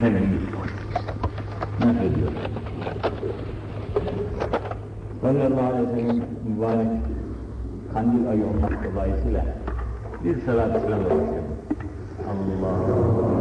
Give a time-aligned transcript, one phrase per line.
[0.00, 0.42] Efendimiz
[1.80, 2.32] naklediyor.
[5.22, 6.88] Sallallahu aleyhi ve sellem mübarek
[7.92, 9.44] kandil ayı olmak dolayısıyla
[10.24, 11.44] bir salat selam olsun.
[12.28, 13.35] Allahümme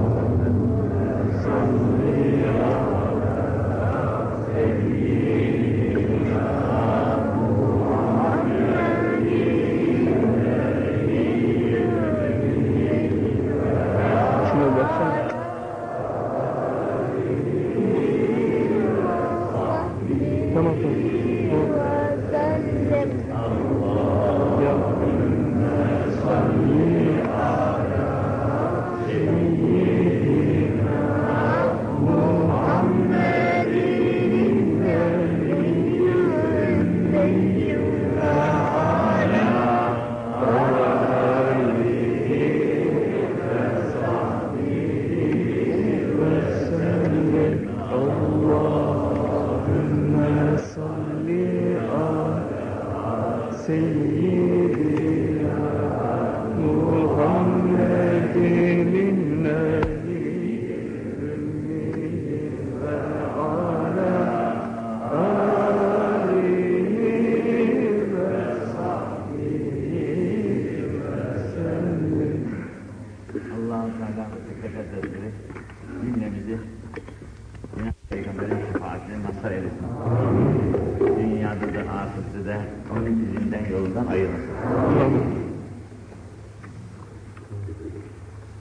[84.26, 85.36] ayırmasın.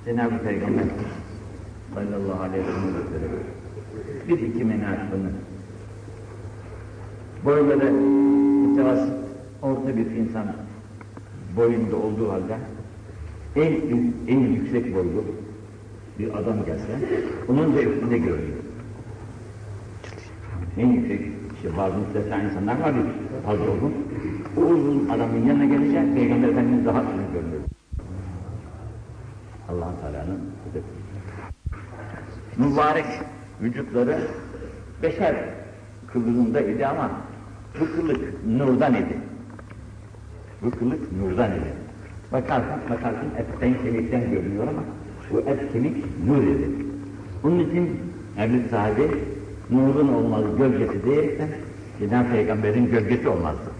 [0.04, 0.84] Cenab-ı Peygamber
[1.94, 3.54] sallallahu aleyhi ve sellem
[4.28, 5.30] bir iki menasibini
[7.44, 9.12] boyları mütevasıt
[9.62, 10.46] orta bir insan
[11.56, 12.56] boyunda olduğu halde
[13.56, 13.72] en,
[14.28, 15.24] en yüksek boylu
[16.18, 16.98] bir adam gelse
[17.48, 18.58] onun da üstünde görünüyor.
[20.78, 21.20] En yüksek
[21.56, 23.94] işte bazı müstesna insanlar var bir fazla uzun.
[24.56, 27.62] Uzun adamın yanına gelince Peygamber Efendimiz daha uzun görünüyor.
[29.68, 30.40] allah Teala'nın.
[32.56, 33.06] Mübarek
[33.62, 34.18] vücutları
[35.02, 35.36] beşer
[36.12, 37.10] kılığında idi ama
[37.80, 39.18] bu kılık nurdan idi.
[40.62, 41.72] Bu kılık nurdan idi.
[42.32, 44.82] Bakarsın, bakarsın etten kemikten görünüyor ama
[45.32, 46.68] bu et kemik nur idi.
[47.44, 48.00] Onun için
[48.38, 49.10] Evliya sahibi
[49.70, 51.48] nurun olmaz gölgesi diyerekten
[51.98, 53.73] Cenab-ı Peygamber'in gölgesi olmazdı.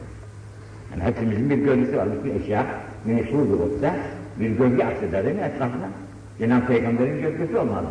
[0.94, 2.08] Yani hepimizin bir gölgesi var.
[2.12, 2.66] Bütün eşya
[3.04, 3.96] meşhurdur olsa
[4.40, 5.88] bir gölge akseder değil mi etrafına?
[6.38, 7.88] Cenab-ı Peygamber'in gölgesi olmazdı.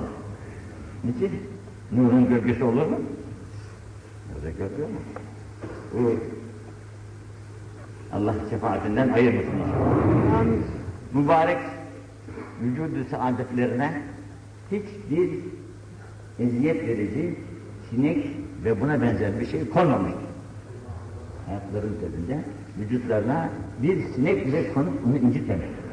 [1.03, 1.31] Niçin?
[1.91, 2.99] Nurun gölgesi olur mu?
[4.35, 5.03] Orada gölge olmaz.
[5.93, 6.15] Bu
[8.13, 10.45] Allah şefaatinden ayırmasın inşallah.
[11.13, 11.57] Mübarek
[12.61, 14.01] vücudu saadetlerine
[14.71, 15.29] hiçbir
[16.39, 17.35] eziyet verici
[17.89, 18.27] sinek
[18.63, 20.21] ve buna benzer bir şey konmamıştır.
[21.45, 22.39] Hayatları üzerinde
[22.79, 23.49] vücutlarına
[23.83, 25.83] bir sinek bile konup onu incitmemiştir.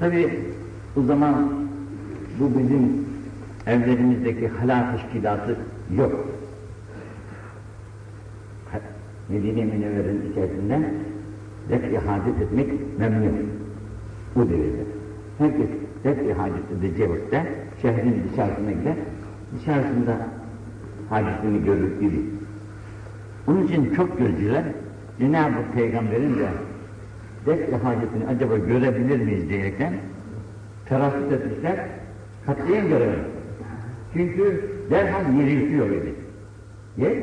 [0.00, 0.40] Tabi
[0.96, 1.52] o zaman
[2.40, 3.06] bu bizim
[3.66, 5.56] evlerimizdeki hala teşkilatı
[5.96, 6.26] yok.
[9.28, 10.90] Medine-i Münevver'in içerisinde
[11.68, 11.98] def-i
[12.42, 13.50] etmek memnun.
[14.36, 14.84] Bu devirde.
[15.38, 15.68] Herkes
[16.04, 17.08] def-i hacet edeceği
[17.82, 18.94] şehrin dışarısına gider,
[19.54, 20.16] dışarısında
[21.10, 22.20] hacetini görür idi.
[23.46, 24.64] Onun için çok gözcüler
[25.18, 26.48] Cenab-ı Peygamber'in de
[27.46, 29.94] def-i hacetini acaba görebilir miyiz diyerekten
[30.86, 31.86] terassut etmişler,
[32.46, 33.24] katliyen göremedim.
[34.12, 36.14] Çünkü derhal yeri yutuyor idi.
[36.96, 37.14] Yer,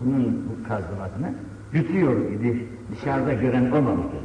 [0.00, 1.34] bunun bu kazılmasını
[1.72, 2.66] yutuyor idi.
[2.92, 4.20] Dışarıda gören olmamıştır.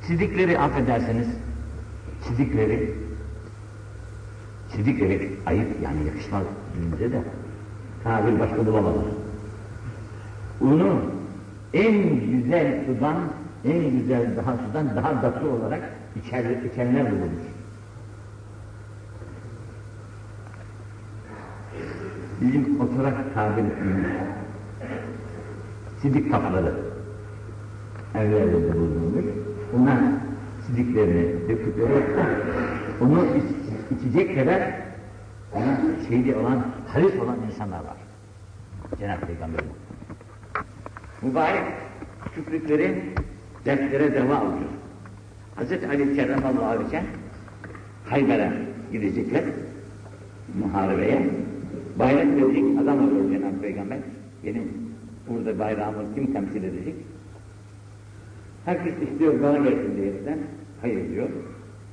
[0.00, 1.28] Sidikleri affederseniz,
[2.20, 2.94] sidikleri,
[4.68, 6.42] sidikleri ayıp yani yakışmaz
[6.76, 7.22] dilimize de
[8.04, 9.04] tabir başka bulamadılar.
[10.60, 11.00] Unu
[11.74, 13.16] en güzel sudan,
[13.64, 15.80] en güzel daha sudan daha tatlı olarak
[16.16, 17.42] içer, içenler bulunmuş.
[22.40, 24.06] Bizim oturak tabir ettiğimiz
[26.02, 26.74] sidik kapları
[28.14, 29.24] evlerde bulunmuş.
[29.72, 29.98] Bunlar
[30.66, 32.02] sidiklerini dökükleri
[33.00, 33.44] onu iç,
[33.98, 34.62] içecek kadar
[35.52, 35.78] ona
[36.08, 37.96] şeydi olan, halis olan insanlar var.
[38.98, 39.70] Cenab-ı Peygamber'in.
[41.22, 41.64] Mübarek
[42.34, 43.02] küfrükleri
[43.64, 44.70] dertlere deva alıyor.
[45.56, 45.72] Hz.
[45.72, 47.06] Ali Kerramallahu aleyhi
[48.06, 48.52] Hayber'e
[48.92, 49.44] gidecekler
[50.60, 51.30] muharebeye.
[51.98, 53.98] Bayrak verecek adam arıyor Cenab-ı Peygamber.
[54.44, 54.72] Benim
[55.28, 56.94] burada bayrağımı kim temsil edecek?
[58.64, 60.38] Herkes istiyor bana gelsin diyerekten
[60.82, 61.28] Hayır diyor.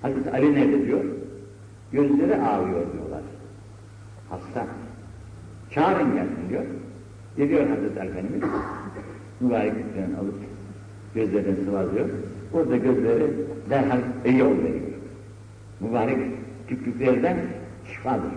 [0.01, 1.05] Hazreti Ali nerede diyor?
[1.91, 3.21] Gözleri ağrıyor diyorlar.
[4.29, 4.67] Hasta.
[5.71, 6.63] Çağırın gelsin diyor.
[7.37, 8.41] Geliyor Hazreti Efendimiz.
[9.39, 10.35] Mübarek üstlerini alıp
[11.15, 12.09] gözlerini sıvazlıyor.
[12.53, 13.27] Orada gözleri
[13.69, 14.89] derhal iyi ol veriyor.
[15.79, 16.17] Mübarek
[16.67, 17.37] tüklüklerden
[17.93, 18.31] şifadır.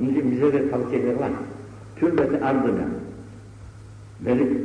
[0.00, 1.30] Onun için bize de tavsiyeler var.
[1.96, 2.88] Türbeti ardına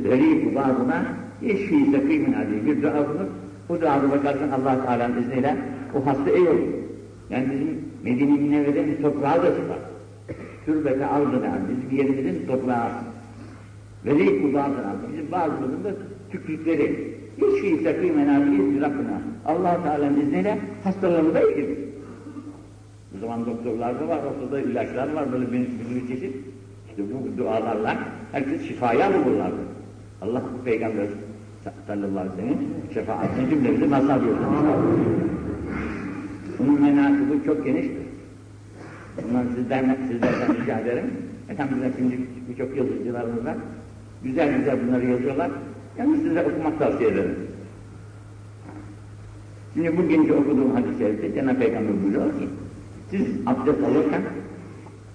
[0.04, 1.04] veli bazına
[1.42, 3.26] yeşfi sekîmin adi bir dua bulur.
[3.68, 5.56] O duada bakarsın allah Teala'nın izniyle
[5.94, 6.68] o hasta iyi olur.
[7.30, 9.89] Yani bizim Medine-i Münevvere'nin toprağı da şifa.
[10.66, 12.90] Türbeti ardına bizim yerimizin toprağı.
[14.06, 15.90] Veli kulağına bizim bazılarının da
[16.30, 17.16] tüklükleri.
[17.40, 19.20] Yeşfi sekîmen adi bir Rabbına.
[19.46, 21.90] allah Teala'nın izniyle hastalarını da iyi
[23.16, 26.36] o zaman doktorlar da var, ortada ilaçlar var, böyle bir, bir çeşit.
[26.90, 27.98] İşte bu dualarla
[28.32, 29.60] herkes şifaya bulurlardı.
[30.22, 31.06] Allah bu Peygamber
[31.86, 32.58] sallallahu aleyhi ve sellem
[32.94, 34.20] şefaatini cümlemizi mazhar
[36.58, 37.99] Bunun menasıbı çok geniştir.
[39.28, 41.10] Bundan sizden, sizlerden rica ederim.
[41.50, 42.18] Elhamdülillah şimdi
[42.48, 43.56] birçok yazıcılarımız var.
[44.24, 45.50] Güzel güzel bunları yazıyorlar.
[45.98, 47.36] Yani size okumak tavsiye ederim.
[49.74, 52.48] Şimdi bugünkü okuduğum hadis-i şerifte Cenab-ı Peygamber buyuruyor ki
[53.10, 54.22] siz abdest alırken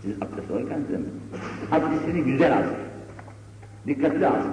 [0.02, 1.00] siz abdest alırken size
[1.72, 2.74] abdestini güzel alın.
[3.88, 4.52] Dikkatli alın.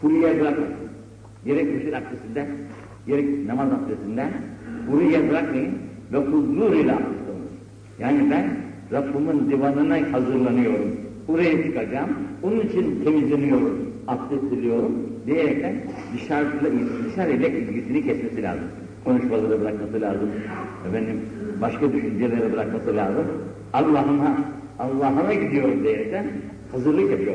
[0.00, 0.74] Kuru yer bırakmayın.
[1.44, 2.46] Gerek usul abdestinden,
[3.06, 4.30] gerek namaz abdestinden
[4.90, 5.72] kuru yer bırakmayın
[6.12, 6.94] ve huzur ile.
[7.98, 8.46] Yani ben
[8.92, 10.96] Rabbimin divanına hazırlanıyorum.
[11.28, 12.10] Buraya çıkacağım.
[12.42, 13.78] Onun için temizleniyorum,
[14.08, 14.92] abdest diliyorum
[15.26, 15.74] diyerekten
[16.14, 16.70] dışarıyla,
[17.06, 18.64] dışarıyla ilgisini kesmesi lazım.
[19.04, 20.28] Konuşmaları bırakması lazım.
[20.88, 21.20] Efendim,
[21.62, 23.26] başka düşünceleri bırakması lazım.
[23.72, 24.38] Allah'ıma,
[24.78, 26.26] Allah'ıma gidiyorum diyerekten
[26.72, 27.34] hazırlık yapıyor.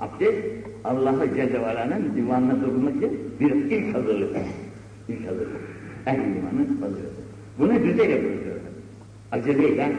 [0.00, 0.38] Abdest,
[0.84, 4.36] Allah'ı Celle divanına durmak için bir ilk hazırlık.
[5.08, 5.60] İlk hazırlık.
[6.06, 7.20] Ehl-i imanın hazırlığı.
[7.58, 8.39] Bunu güzel yapıyoruz.
[9.32, 9.92] Aceleyle,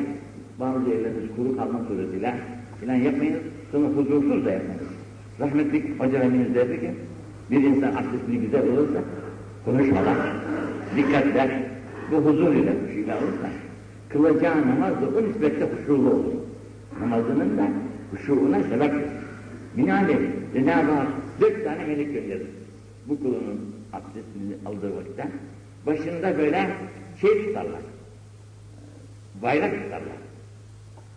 [0.59, 2.35] bazı yerleriniz kuru kalma suretiyle
[2.79, 3.35] filan yapmayın,
[3.71, 4.81] sonra huzursuz da yapmayın.
[5.39, 6.91] Rahmetlik Hoca Efendimiz derdi ki,
[7.51, 8.99] bir insan abdestini güzel olursa,
[9.65, 10.17] konuşmadan,
[10.97, 11.69] dikkatle,
[12.11, 13.49] bu huzur ile huşuyla olursa,
[14.09, 16.33] kılacağı namaz da o nispetle huşulu olur.
[17.01, 17.67] Namazının da
[18.11, 19.11] huşuğuna sebeptir.
[19.77, 20.17] Binaenaleyh
[20.53, 21.07] Cenab-ı Hak
[21.41, 22.47] dört tane melek gönderir.
[23.07, 25.27] Bu kulunun abdestini aldığı vakitte
[25.85, 26.69] başında böyle
[27.21, 27.81] şey tutarlar.
[29.41, 30.17] Bayrak tutarlar.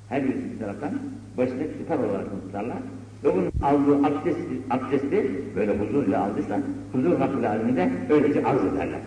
[0.09, 0.91] Her bir taraftan
[1.39, 2.79] başına tutar olarak tutarlar.
[3.25, 4.39] Ve bunun aldığı abdest,
[4.71, 6.61] abdesti böyle huzurla aldıysa
[6.93, 9.01] huzur Rabbül Aleminde öylece arz ederler.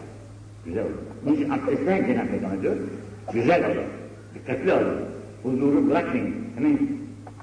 [0.65, 0.91] Güzel olur.
[1.25, 2.75] Bunun için abdestler Cenab-ı Peygamber diyor,
[3.33, 3.83] güzel olur.
[4.35, 4.95] Dikkatli olun.
[5.43, 6.35] Huzuru bırakmayın.
[6.55, 6.79] Hemen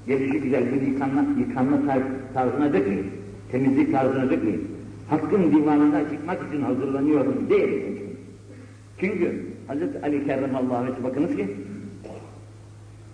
[0.07, 1.99] gelişi güzel bir yıkanma, yıkanma tar
[2.33, 3.11] tarzına dökmeyin.
[3.51, 4.67] Temizlik tarzına dökmeyin.
[5.09, 7.83] Hakkın divanına çıkmak için hazırlanıyorum değil.
[8.99, 10.03] Çünkü Hz.
[10.03, 11.47] Ali Kerremallahu aleyhi bakınız ki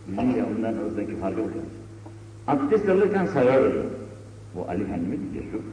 [0.07, 1.65] de ondan aradaki farkı bakınız.
[2.47, 3.75] Abdest alırken sararır.
[4.55, 5.63] Bu Ali Efendimiz cesur.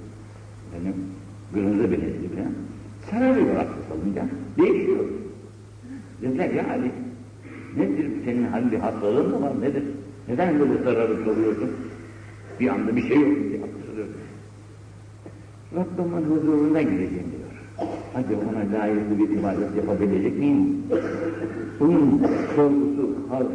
[0.72, 0.94] Benim
[1.54, 2.52] gırınıza benziyor falan.
[3.10, 4.25] Sararıyor abdest alınca.
[4.58, 5.04] Değişiyor.
[6.22, 6.90] Dediler ya Ali
[7.76, 9.82] nedir senin halli hastalığın mı var nedir?
[10.28, 11.70] Neden böyle sararıp kalıyorsun?
[12.60, 14.16] Bir anda bir şey yok diye abdest alıyorsun.
[15.76, 17.48] Rabbimin huzuruna gideceğim diyor.
[18.12, 20.82] Hadi ona layıklı bir ibadet yapabilecek miyim?
[21.81, 22.19] Bunun
[22.56, 23.53] korkusu, harfı,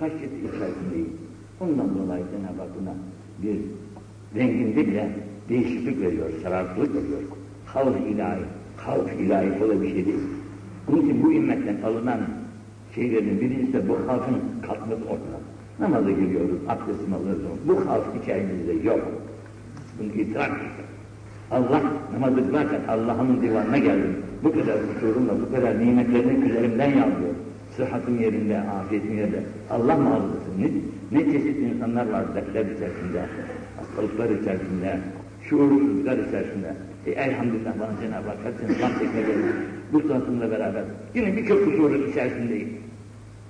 [0.00, 1.12] haşyeti içerisindeyim.
[1.60, 2.94] Ondan dolayı Cenab-ı Hak buna
[3.42, 3.56] bir
[4.40, 5.10] renginde bile
[5.48, 7.20] değişiklik veriyor, sarartılık veriyor.
[7.66, 8.40] Havf ilahi,
[8.76, 10.20] havf ilahi kolay bir şey değil.
[10.88, 12.20] Bunun için bu ümmetten alınan
[12.94, 15.40] şeylerin birincisi de bu havfın kalkması ortada.
[15.80, 17.42] Namaza geliyoruz, abdestimi alıyoruz.
[17.68, 19.00] Bu havf içerimizde yok.
[19.98, 20.90] Bunu idrak edin.
[21.50, 24.16] Allah namazı kılarken Allah'ın divanına geldim.
[24.44, 27.34] Bu kadar kusurumla, bu kadar nimetlerini üzerimden yağdırıyor.
[27.80, 29.42] Sıhhatın yerinde, afiyetin yerinde.
[29.70, 30.70] Allah mağazası ne,
[31.12, 33.22] ne çeşit insanlar var dertler içerisinde,
[33.76, 34.98] hastalıklar içerisinde,
[35.42, 36.74] şuursuzluklar içerisinde.
[37.06, 39.52] E, elhamdülillah bana Cenab-ı Hak hepsini bahsetme geldi.
[39.92, 40.82] Bu sıhhatımla beraber.
[41.14, 42.68] Yine birçok kusurun içerisindeyim.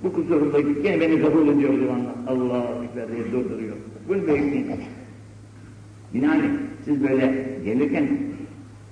[0.02, 2.14] Bu kusurumda yine beni kabul ediyor divanla.
[2.26, 3.76] Allah Ekber diye durduruyor.
[4.08, 4.66] Bunu bekleyin.
[6.14, 6.50] Binaenaleyh
[6.84, 8.08] siz böyle gelirken,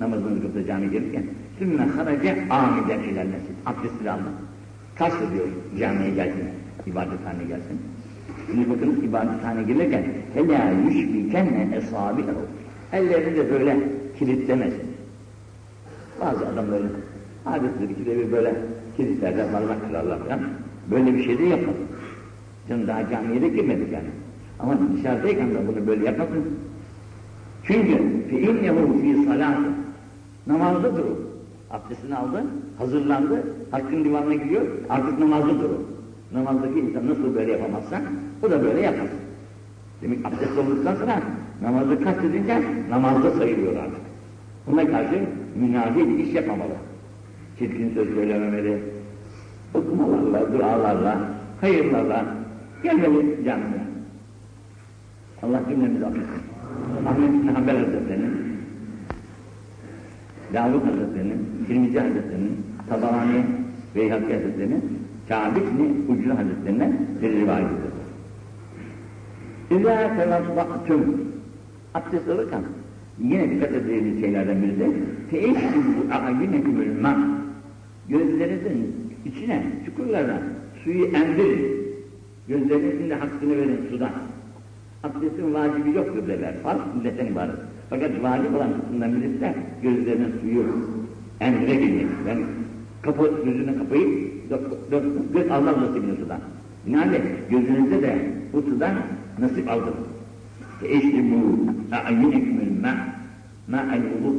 [0.00, 1.22] namazınızı kılsa cami gelirken,
[1.58, 3.56] sümme harace amiden ilerlesin.
[3.66, 4.47] Abdestini alın
[4.98, 5.46] kast ediyor
[5.78, 6.48] camiye gelsin,
[6.86, 7.78] ibadethane gelsin.
[8.46, 12.42] Şimdi bakın ibadethane girerken hele yüşbikenne esabi'ehu
[12.92, 13.76] ellerini de böyle
[14.18, 14.88] kilitlemesin.
[16.20, 16.92] Bazı adamların
[17.46, 18.54] adetleri ki de böyle
[18.96, 20.40] kilitlerde parmak kırarlar falan.
[20.90, 21.88] Böyle bir şey de yapalım.
[22.68, 24.08] Canım daha camiye de girmedik yani.
[24.60, 26.44] Ama dışarıdayken de bunu böyle yapalım.
[27.64, 27.98] Çünkü
[28.30, 29.68] fe innehu fi salati
[30.46, 31.27] namazdadır o.
[31.70, 32.44] Abdestini aldı,
[32.78, 35.78] hazırlandı, hakkın divanına gidiyor, artık namazlıdır o.
[36.38, 38.02] Namazdaki insan nasıl böyle yapamazsa,
[38.42, 39.06] o da böyle yapar.
[40.02, 41.22] Demek abdest olduktan sonra
[41.62, 44.00] namazı kastedince namazda sayılıyor artık.
[44.66, 45.20] Buna karşı
[45.60, 46.72] münafi bir iş yapmamalı.
[47.58, 48.82] Çirkin söz söylememeli,
[49.74, 51.18] okumalarla, dualarla,
[51.60, 52.24] hayırlarla
[52.82, 53.88] gelmeli canlıya.
[55.42, 56.42] Allah cümlemizi affetsin.
[57.08, 58.47] Ahmet bin Hanbel Hazretleri'nin,
[60.54, 62.56] Davud Hazretleri'nin, Tirmizi Hazretleri'nin,
[62.88, 63.44] Tabarani
[63.94, 64.84] Beyhaki Hazretleri'nin,
[65.28, 67.98] Kâb ibn Uclu Hazretleri'nden bir rivayetidir.
[69.70, 71.28] İzâ tevazza'tüm
[71.94, 72.62] abdest alırken
[73.18, 74.90] yine dikkat edeceğiniz şeylerden biri de
[75.30, 77.16] teeşşübü a'yünekümül ma
[78.08, 80.42] gözlerinizin içine, çukurlarına
[80.84, 81.78] suyu emdirin.
[82.48, 84.12] Gözlerinizin içinde hakkını verin sudan.
[85.04, 86.54] Abdestin vacibi yoktur derler.
[86.62, 87.54] Farz milletten ibaret.
[87.90, 90.64] Fakat vacip olan kısımdan birisi de gözlerinin suyu
[91.40, 92.06] emdirebilmek.
[92.28, 92.44] Yani
[93.02, 94.28] kapı, gözünü kapayıp
[95.34, 96.40] göz almaz nasibini sudan.
[96.86, 98.18] Binaenaleyh gözünüzde de
[98.52, 98.94] bu sudan
[99.38, 99.94] nasip aldım.
[100.84, 102.94] Eşlimu a'yinekümül ma
[103.68, 104.34] ma'el vudu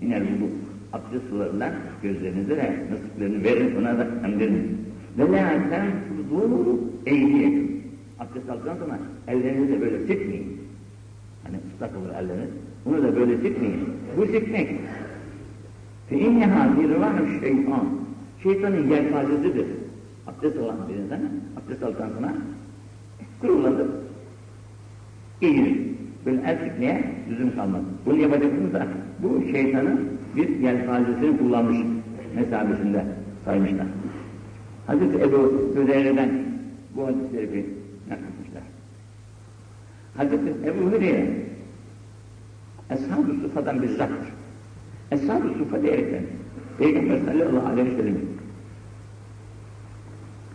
[0.00, 0.50] minel vudu
[0.92, 4.78] abdest sularından gözlerinize de nasiplerini verin, ona da emdirin.
[5.18, 7.82] Ve la tenfudu eyliyeküm.
[8.20, 10.46] Abdest aldıktan sonra ellerinizi böyle sıkmayın.
[11.44, 12.50] Hani ıslak olur elleriniz.
[12.84, 13.80] Bunu da böyle sıkmayın.
[14.16, 14.26] Bu.
[16.08, 17.86] Fe inneha zirvanu şeytan.
[18.42, 19.66] Şeytanın yelpazesidir.
[20.26, 21.20] Abdest olan bir insan,
[21.56, 22.32] abdest aldıktan sonra
[23.40, 23.86] kurulanır.
[25.42, 25.76] Eğilir.
[26.26, 27.82] Böyle el sıkmaya lüzum kalmaz.
[28.06, 28.86] Bunu yapacaksınız da
[29.22, 30.00] bu şeytanın
[30.36, 31.78] bir yelpazesini kullanmış
[32.34, 33.04] mesabesinde
[33.44, 33.86] saymışlar.
[34.86, 36.30] Hazreti Ebu Hüreyre'den
[36.96, 37.64] bu hadisleri bir
[38.10, 38.62] nakletmişler.
[40.16, 41.47] Hazreti Ebu Hüreyre
[42.90, 44.28] Eshab-ı Sufa'dan bir zattır.
[45.10, 46.22] Eshab-ı Sufa diyerekten
[46.78, 48.16] Peygamber sallallahu aleyhi ve sellem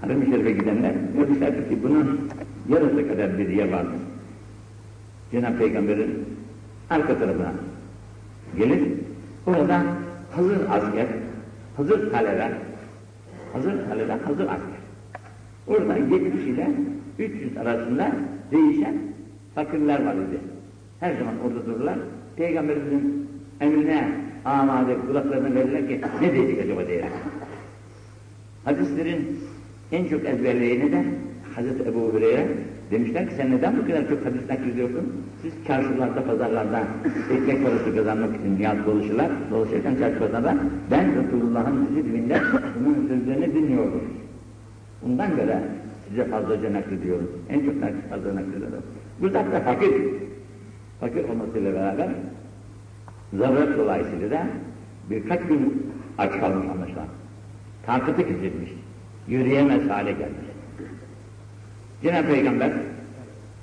[0.01, 2.29] Harem-i Şerif'e gidenler demişlerdi ki bunun
[2.69, 3.99] yarısı kadar bir yer vardır.
[5.31, 6.25] Cenab-ı Peygamber'in
[6.89, 7.53] arka tarafına
[8.57, 8.83] gelir,
[9.47, 9.83] orada
[10.31, 11.07] hazır asker,
[11.77, 12.51] hazır taleler,
[13.53, 14.83] hazır taleler, hazır asker.
[15.67, 16.71] Orada 70 ile
[17.19, 18.11] 300 arasında
[18.51, 18.95] değişen
[19.55, 20.39] fakirler var idi.
[20.99, 21.97] Her zaman orada dururlar.
[22.37, 23.29] Peygamberimizin
[23.61, 24.07] emrine
[24.45, 27.11] amade kulaklarına verirler ki ne diyecek acaba diyerek.
[28.65, 29.39] Hadislerin
[29.91, 31.03] en çok ezberleyeni de
[31.55, 32.47] Hazreti Ebu Hureyre
[32.91, 35.13] demişler ki sen neden bu kadar çok hadis naklediyorsun?
[35.41, 36.83] Siz çarşılarda, pazarlarda
[37.33, 39.31] ekmek parası kazanmak için niyaz dolaşırlar.
[39.51, 40.57] Dolaşırken çarşı pazarda
[40.91, 42.41] ben Resulullah'ın sizi dilinde
[42.85, 44.03] bunun sözlerini dinliyordum.
[45.01, 45.59] Bundan göre
[46.09, 47.31] size fazlaca naklediyorum.
[47.49, 48.83] En çok fazla naklediyorum.
[49.21, 49.93] Bu da fakir.
[51.03, 52.09] Fakir olmasıyla beraber
[53.33, 54.47] zaruret dolayısıyla da
[55.09, 57.07] birkaç gün aç kalmış anlaşılan.
[57.85, 58.71] Takıtı kesilmiş.
[59.27, 60.45] Yürüyemez hale gelmiş.
[62.03, 62.71] Cenab-ı Peygamber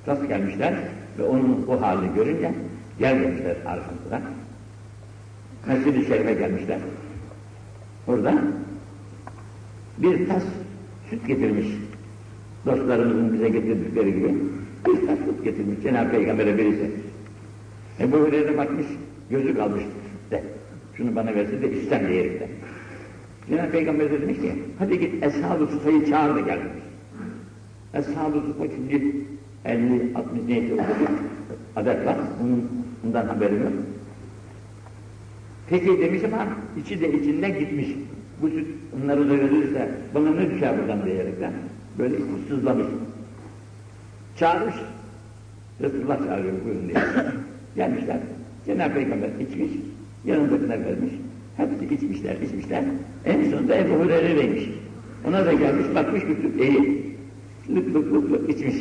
[0.06, 0.74] rast gelmişler
[1.18, 2.54] ve onun bu halini görünce
[2.98, 4.20] gel demişler arkasına.
[5.66, 6.78] Mescid-i Şerif'e gelmişler.
[8.08, 8.34] Orada
[9.98, 10.42] bir tas
[11.10, 11.66] süt getirmiş.
[12.66, 14.34] Dostlarımızın bize getirdikleri gibi
[14.86, 17.09] bir tas süt getirmiş Cenab-ı Peygamber'e birisi.
[18.00, 18.86] Ebu Hureyre bakmış,
[19.30, 19.82] gözü kalmış
[20.30, 20.42] de.
[20.96, 22.48] Şunu bana versin de istem diyerekten.
[23.48, 26.84] Cenab-ı Peygamber de demiş ki, hadi git Eshab-ı Sufa'yı çağır da gel demiş.
[27.94, 29.16] Eshab-ı Sufa şimdi
[29.64, 31.10] 50, 60 neyse okuduk
[31.76, 32.68] adet var, onun,
[33.04, 33.72] bundan haberim yok.
[35.70, 36.46] Peki demiş ama
[36.82, 37.88] içi de içinden gitmiş.
[38.42, 38.66] Bu süt
[39.02, 41.52] onları da verirse bana ne düşer buradan diyerekten
[41.98, 42.16] böyle
[42.48, 42.86] sızlamış.
[44.36, 44.74] Çağırmış.
[45.80, 46.98] Resulullah çağırıyor buyurun diye.
[47.76, 48.16] Gelmişler.
[48.66, 49.70] Cenab-ı Peygamber içmiş,
[50.24, 51.12] yanındakine vermiş.
[51.56, 52.84] Hepsi içmişler, içmişler.
[53.24, 54.64] En sonunda Ebu Hureyre'ymiş.
[55.28, 57.16] Ona da gelmiş, bakmış bir süt iyi.
[57.74, 58.76] Lık lık lık lık içmiş.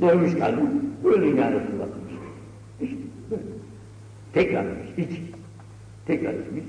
[0.00, 0.60] Doymuş kaldı.
[1.02, 2.14] Buyurun ya Resulullah demiş.
[2.80, 2.96] İşte
[3.30, 3.42] böyle.
[4.32, 5.10] Tekrar iç.
[6.06, 6.64] Tekrar içmiş.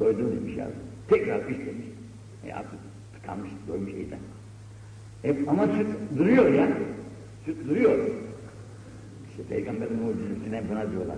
[0.00, 0.68] Doydum demiş ya.
[1.08, 1.86] Tekrar iç demiş.
[2.46, 2.78] E artık
[3.14, 4.16] tıkanmış, doymuş iyice.
[5.24, 6.68] E, ama süt duruyor ya.
[7.44, 7.98] Süt duruyor.
[9.34, 11.16] İşte Peygamberin mucizesine buna diyorlar.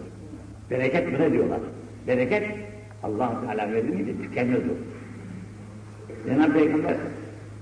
[0.70, 1.60] Bereket buna diyorlar.
[2.06, 2.42] Bereket
[3.02, 4.74] allah Teala verdi miydi tükenmez o.
[6.28, 6.96] Cenab-ı Peygamber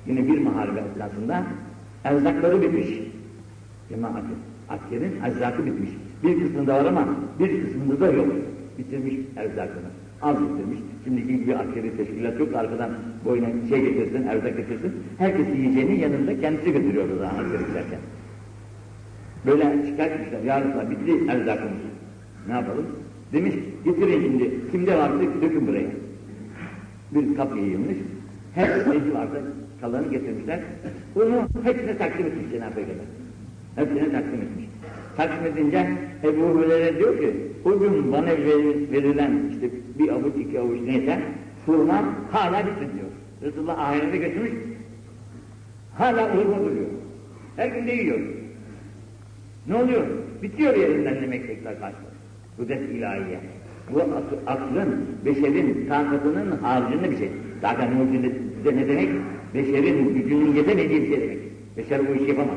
[0.07, 1.45] yine bir muharebe esnasında
[2.05, 2.89] erzakları bitmiş.
[3.89, 5.91] Cemaatin, askerin erzakı bitmiş.
[6.23, 7.09] Bir kısmında var ama
[7.39, 8.29] bir kısmında da yok.
[8.79, 9.89] Bitirmiş erzakını.
[10.23, 10.79] Az bitirmiş.
[11.05, 12.55] Şimdiki gibi askeri teşkilat yok.
[12.55, 12.91] Arkadan
[13.25, 14.93] boyuna şey getirsin, erzak getirsin.
[15.19, 17.99] Herkes yiyeceğini yanında kendisi götürüyor o zaman askeri giderken.
[19.47, 20.41] Böyle şikayet etmişler.
[20.43, 21.73] Ya Resulallah bitti erzakımız.
[22.47, 22.87] Ne yapalım?
[23.33, 24.51] Demiş getirin şimdi.
[24.73, 25.87] Kimde varsa dökün buraya.
[27.13, 27.97] bir kap yayılmış.
[28.55, 29.39] Her neci varsa
[29.81, 30.61] kalanı getirmişler.
[31.15, 33.05] Bunu hepsine takdim etmiş Cenab-ı Peygamber.
[33.77, 34.65] Hepsine takdim etmiş.
[35.17, 35.87] Takdim edince
[36.25, 37.35] Ebu Hureyre diyor ki,
[37.65, 38.27] o gün bana
[38.93, 41.19] verilen işte bir avuç iki avuç neyse,
[41.67, 43.11] hurma hala bitmedi diyor.
[43.43, 44.53] Resulullah ahirete götürmüş,
[45.95, 46.87] hala hurma duruyor.
[47.57, 48.19] Her gün de yiyor.
[49.69, 50.03] Ne oluyor?
[50.43, 51.97] Bitiyor yerinden ne meslekler karşı.
[52.59, 53.41] Bu da ilahiye.
[53.93, 54.03] Bu
[54.47, 57.29] aklın, beşerin takatının harcında bir şey.
[57.61, 59.09] Zaten mucizede ne demek?
[59.55, 61.39] Beşerin gücünün yetemediği bir şey demek.
[61.77, 62.57] Beşer bu işi yapamaz.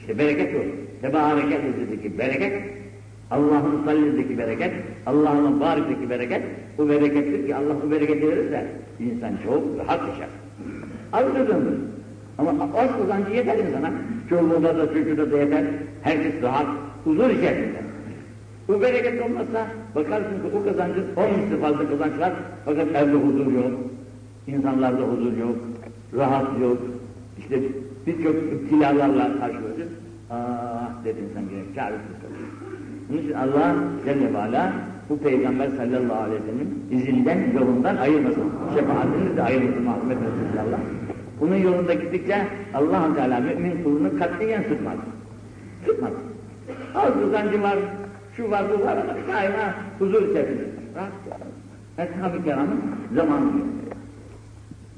[0.00, 0.64] İşte bereket yok.
[1.02, 2.52] Tebareket ki bereket,
[3.30, 4.72] Allah'ın sallindeki bereket,
[5.06, 6.42] Allah'ın barikteki bereket,
[6.78, 8.66] bu berekettir ki Allah bu bereketi verirse
[9.00, 10.28] insan çok rahat yaşar.
[11.34, 11.74] Kazanır.
[12.40, 13.90] Ama az kazancı yeter insana.
[14.30, 15.64] Çoluğunda da çocuğunda da yeter.
[16.02, 16.66] Herkes rahat,
[17.04, 17.80] huzur içerisinde.
[18.68, 22.32] Bu bereket olmazsa bakarsın ki o kazancın on misli fazla kazanç var
[22.64, 23.72] fakat evde huzur yok,
[24.46, 25.56] insanlarda huzur yok,
[26.16, 26.78] rahat yok,
[27.38, 27.60] işte
[28.06, 29.88] birçok ibtilalarla karşılaşır.
[30.30, 32.40] Ah dedin sen yine çaresiz kalır.
[33.08, 34.72] Bunun için Allah Celle ve Ala
[35.08, 38.44] bu Peygamber sallallahu aleyhi ve sellem izinden, yolundan ayırmasın.
[38.74, 40.80] Şefaatini de ayırmasın Muhammed Resulullah.
[41.40, 44.96] Bunun yolunda gittikçe allah Teala mümin kulunu katliyen tutmaz.
[45.86, 46.12] Tutmaz.
[46.94, 47.78] Az kazancı var,
[48.36, 50.64] şu var bu var ama daima huzur içerisinde.
[51.98, 52.80] Ashab-ı kiramın
[53.14, 53.50] zamanı.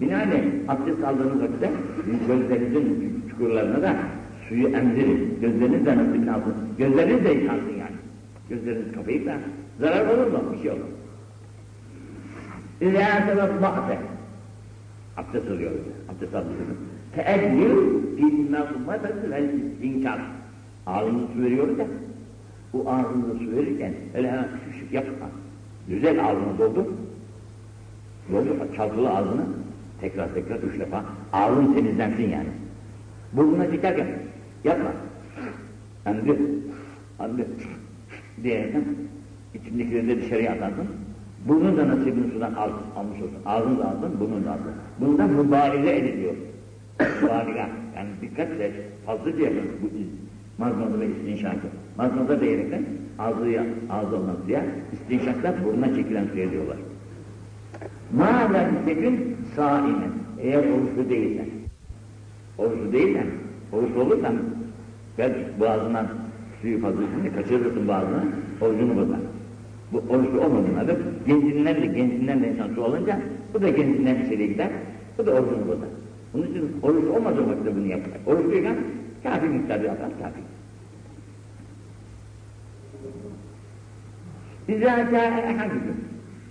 [0.01, 1.71] Binaenaleyh abdest aldığınız vakitte
[2.29, 3.97] gözlerinizin çukurlarına da
[4.49, 5.39] suyu emdirin.
[5.41, 6.55] Gözleriniz de nasıl yıkansın?
[6.79, 7.97] Gözleriniz de yıkansın yani.
[8.49, 9.35] Gözleriniz kapayıp da
[9.81, 10.39] zarar olur mu?
[10.53, 10.81] Bir şey olur.
[12.81, 13.99] İzâ tevabba'te
[15.17, 15.81] Abdest alıyoruz.
[16.09, 16.77] Abdest alıyoruz.
[17.15, 20.21] Teeddül fil mevmetesi vel istinkar.
[20.87, 21.87] Ağzını su veriyoruz ya.
[22.73, 25.27] Bu ağzını su verirken öyle hemen küçük yapma.
[25.89, 26.85] Güzel ağzını doldur.
[28.33, 29.45] Doldur, çalkılı ağzını.
[30.01, 31.05] Tekrar tekrar üç defa.
[31.33, 32.49] Ağzın temizlensin yani.
[33.33, 34.07] Burnuna çıkarken
[34.65, 34.91] yapma.
[36.07, 36.65] Anladın?
[37.19, 37.47] Anladın?
[38.43, 38.85] Diyerekten
[39.55, 40.87] içindekileri de dışarıya atarsın.
[41.49, 43.39] Burnun da nasibini sudan al, almış olsun.
[43.47, 44.75] Ağzını da aldın, burnunu da aldın.
[45.01, 46.35] Bundan mübaliğe ediliyor.
[47.23, 47.67] mübaliğe.
[47.97, 48.73] Yani dikkatle
[49.07, 49.89] fazlaca yapın bu
[50.63, 51.67] mazmada ve istinşakı.
[51.97, 52.85] Mazmada diyerekten
[53.19, 56.77] ağzıya, ağzı olan suya, istinşakta burnuna çekilen suya diyorlar.
[58.17, 60.13] Mâlâ istekün sâimen.
[60.41, 61.47] Eğer oruçlu değilsen.
[62.59, 63.27] Oruçlu değilsen,
[63.73, 64.35] oruçlu olursan
[65.19, 66.07] belki boğazından
[66.63, 68.25] suyu fazlasını kaçırırsın boğazına,
[68.61, 69.19] orucunu bozar.
[69.93, 73.21] Bu oruçlu olmadığına adı gencinden de gencinden de insan su alınca
[73.55, 74.69] bu da gencinden bir şeyle gider,
[75.19, 75.89] bu da orucunu bozar.
[76.35, 78.13] Bunun için oruç olmadığı vakitte bunu yapar.
[78.27, 78.77] Oruçluyken
[79.23, 80.41] kafi miktarda yapar, kafi.
[84.69, 85.97] İzâ câe ehadüküm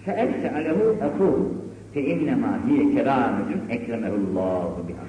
[0.05, 1.53] feesselehu ekuhu
[1.93, 5.03] fe innemâ hiye kerâmetün ekremehullâhu biha.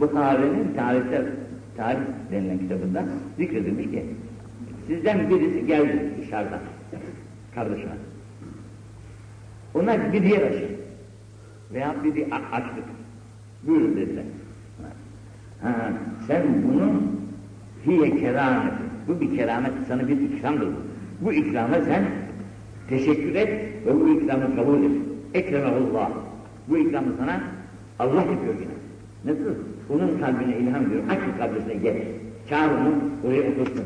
[0.00, 1.22] Bukhari'nin tarihler,
[1.76, 3.04] tarih denilen kitabında
[3.38, 4.04] zikredilmiş ki
[4.86, 6.60] sizden birisi geldi dışarıdan
[7.56, 7.92] kardeşine.
[9.74, 10.70] Ona bir yer açın.
[11.72, 12.84] Veya bir açtık.
[13.62, 14.24] Buyurun dediler.
[15.62, 15.92] Ha,
[16.26, 17.02] sen bunu
[17.86, 18.72] hiye keramet.
[19.08, 20.68] Bu bir keramet, sana bir ikramdır.
[21.20, 22.04] Bu ikrama sen
[22.88, 24.90] teşekkür et ve bu ikramı kabul et.
[25.34, 26.10] Ekremehullah.
[26.68, 27.40] Bu ikramı sana
[27.98, 28.76] Allah yapıyor yine.
[29.24, 29.54] Nasıl?
[29.90, 31.02] Onun kalbine ilham ediyor.
[31.10, 31.96] Aç kalbine gel.
[32.48, 33.84] Çağır onu, oraya otursun.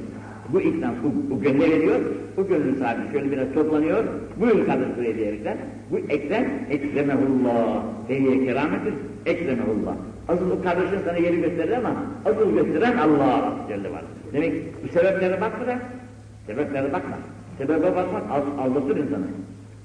[0.52, 2.00] Bu ikram, bu, bu gönle veriyor,
[2.36, 4.04] bu gönlün sahibi şöyle biraz toplanıyor,
[4.40, 5.56] buyur kardeş buraya diyerekten,
[5.90, 8.94] bu ekrem, ekremehullah, feyye kerametir,
[9.26, 9.94] ekremehullah.
[10.28, 14.02] Asıl o kardeşin sana yeri gösterir ama, asıl gösteren Allah Celle var.
[14.32, 14.52] Demek
[14.84, 15.78] bu sebeplere bakma da,
[16.46, 17.16] sebeplere bakma.
[17.58, 18.22] Sebebe bakmak
[18.58, 19.26] aldatır insanı.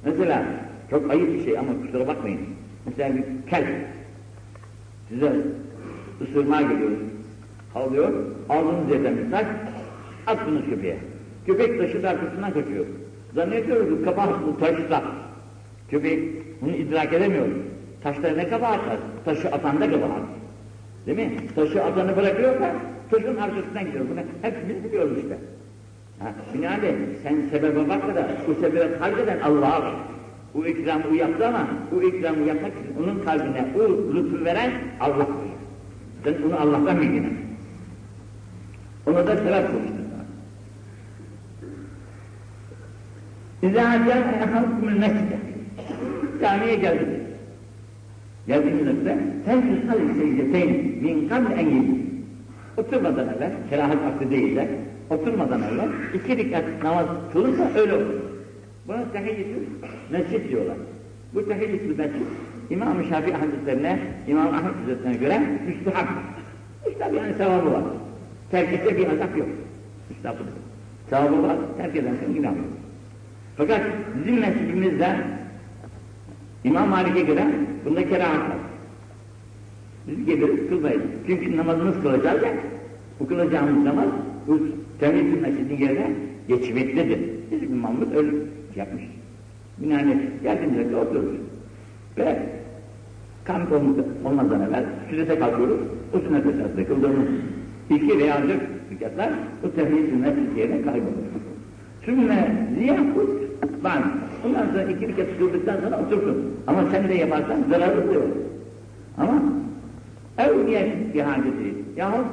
[0.06, 0.44] Mesela,
[0.90, 2.40] çok ayıp bir şey ama kusura bakmayın.
[2.86, 3.66] Mesela bir kel,
[5.10, 5.32] size
[6.22, 6.92] ısırmaya geliyor,
[7.74, 8.14] havlıyor,
[8.50, 9.16] ağzınız yerden
[10.28, 10.98] Attınız köpeğe.
[11.46, 12.86] Köpek taşın arkasından kaçıyor.
[13.36, 15.04] Zannediyoruz ki kabahat bu taşta.
[15.90, 16.20] Köpek
[16.62, 17.48] bunu idrak edemiyor.
[18.04, 18.80] Taşlar ne kabahat?
[19.26, 20.22] Taşı atan da kabahat.
[21.06, 21.38] Değil mi?
[21.56, 22.76] Taşı atanı bırakıyorsa
[23.12, 24.06] taşın arkasından gidiyor.
[24.12, 25.38] Bunu hepimiz biliyoruz işte.
[26.20, 29.94] Ha, binaenaleyh sen sebebe bakma da bu sebebe harcadan Allah'a bak.
[30.54, 35.28] Bu ikramı yaptı ama bu ikramı yapmak için onun kalbine o lütfu veren Allah.
[36.24, 37.38] Sen onu Allah'tan bilgin.
[39.08, 40.05] Ona da sevap konuştun.
[43.64, 45.38] İzâ câe ehâkumul mescide.
[46.42, 47.08] Camiye geldik.
[48.48, 50.70] Geldiğimizde sen yusalli secdeteyn
[51.02, 52.06] min kabl en yedi.
[52.78, 54.68] Oturmadan evvel, kerahat vakti değil de,
[55.10, 58.16] oturmadan evvel iki rekat namaz kılırsa öyle olur.
[58.88, 59.60] Buna tehiyyütü
[60.12, 60.78] mescid diyorlar.
[61.34, 62.20] Bu tehiyyüt müddeti
[62.70, 66.08] İmam-ı Şafii Hazretlerine, İmam Ahmet Hazretlerine göre müstehap.
[66.86, 67.84] Müstehap yani sevabı var.
[68.52, 69.48] Terk etse bir azap yok.
[70.10, 70.54] Müstehapıdır.
[71.10, 72.66] Sevabı var, terk edersen günah yok.
[73.58, 73.82] Fakat
[74.20, 75.16] bizim mezhebimizde
[76.64, 77.46] İmam Malik'e göre
[77.86, 78.58] bunda kerahat var.
[80.08, 81.02] Biz geliriz kılmayız.
[81.28, 82.54] Çünkü namazımız kılacağız ya,
[83.20, 84.08] bu kılacağımız namaz
[84.48, 84.60] bu
[85.00, 86.12] temizlik mescidin yerine
[86.48, 87.20] geçmektedir.
[87.52, 88.32] Bizim imamımız öyle
[88.76, 89.04] yapmış.
[89.78, 91.36] Binaenaleyh geldiğimizde otururuz.
[92.18, 92.40] Ve
[93.44, 93.62] kan
[94.26, 95.80] olmadan evvel sünnete kalkıyoruz.
[96.14, 97.28] O sünnet esasında kıldığımız
[97.90, 99.30] iki veya dört rükatlar
[99.64, 101.26] o temizlik mescid yerine kaybolur.
[102.06, 103.45] Sümme ziyafut
[103.86, 104.04] ben.
[104.46, 106.54] Ondan sonra iki rekat kıldıktan sonra otursun.
[106.68, 108.28] Ama sen de yaparsan zararlı yok.
[109.18, 109.44] Ama
[110.38, 112.26] evliyet bir haceti yahut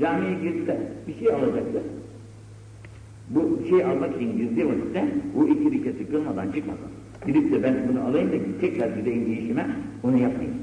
[0.00, 1.82] camiye girdi de bir şey alacaktı.
[3.30, 5.04] Bu şey almak için girdiği vakitte
[5.36, 6.90] bu iki rekatı kılmadan çıkmasın.
[7.26, 9.66] Gidip de ben bunu alayım da tekrar gideyim bir işime
[10.02, 10.54] onu yapmayayım.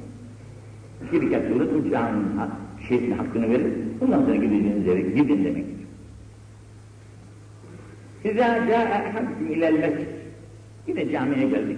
[1.08, 2.50] İki rekat kılır, bu caminin ha,
[2.88, 3.74] şeysine hakkını verir.
[4.02, 5.88] Ondan sonra gideceğiniz yere gidin demektir.
[8.24, 10.08] İzâ câe ehadküm ilel mescid.
[10.88, 11.78] Yine camiye geldik.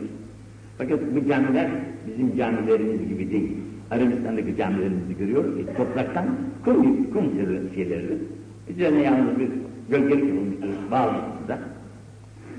[0.78, 1.68] Fakat bu camiler
[2.08, 3.52] bizim camilerimiz gibi değil.
[3.92, 6.26] Arabistan'daki camilerimizi görüyoruz ki topraktan
[6.66, 7.32] kum, kum
[7.76, 8.18] şeyleridir.
[8.70, 9.50] Üzerine yalnız bir
[9.90, 11.60] gölgelik yapılmıştır bazısında.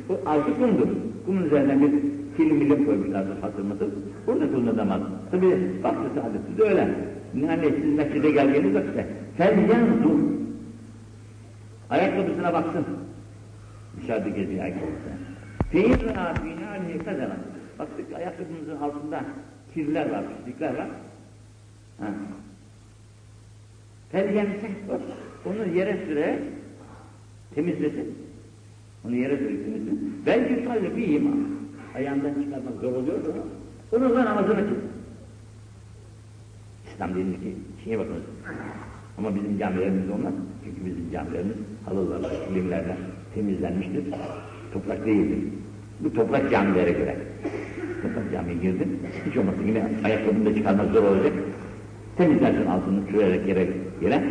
[0.08, 0.88] Bu altı kumdur.
[1.26, 1.90] Kumun üzerine bir
[2.36, 3.88] film milim koymuşlardır hatır mıdır?
[4.26, 5.00] Burada kullanamaz.
[5.30, 5.46] Tabi
[5.82, 6.88] vakti saadeti de öyle.
[7.46, 10.18] Yani siz mescide geldiğiniz vakitte felyanzur
[11.90, 12.84] ayakkabısına baksın.
[14.02, 14.64] Dışarıda geziyor.
[15.70, 17.36] Feyin rahat binâlihi kadara.
[17.78, 19.24] Baktık ayakkabımızın altında
[19.74, 20.88] kirler var, pislikler var.
[22.00, 22.06] Ha.
[24.12, 24.70] Felyemseh
[25.46, 26.38] onu yere süre
[27.54, 28.18] temizlesin.
[29.04, 30.22] Onu yere süre temizlesin.
[30.26, 31.38] Belki yusalli bir imam.
[31.94, 33.46] Ayağından çıkarmak zor oluyor onu.
[33.92, 34.76] Onunla namazını kıl.
[36.92, 38.22] İslam dinindeki şeye bakınız.
[39.18, 40.32] Ama bizim camilerimiz olmaz.
[40.64, 42.96] Çünkü bizim camilerimiz halılarla, kilimlerle
[43.34, 44.04] temizlenmiştir.
[44.72, 45.38] Toprak değildir.
[46.00, 47.16] Bu toprak camilere göre.
[48.02, 48.98] Toprak camiye girdim.
[49.26, 51.32] Hiç olmazsa yine ayakkabını da çıkarmak zor olacak.
[52.16, 53.68] Temizlersin altını sürerek yere,
[54.02, 54.22] yere.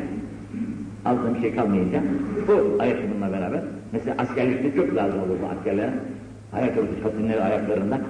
[1.05, 2.03] Altında bir şey kalmayınca
[2.47, 3.61] bu ayakkabınla beraber
[3.91, 5.93] mesela askerlikte çok lazım olur bu askerlerin
[6.53, 8.01] ayakkabısı patinleri ayaklarından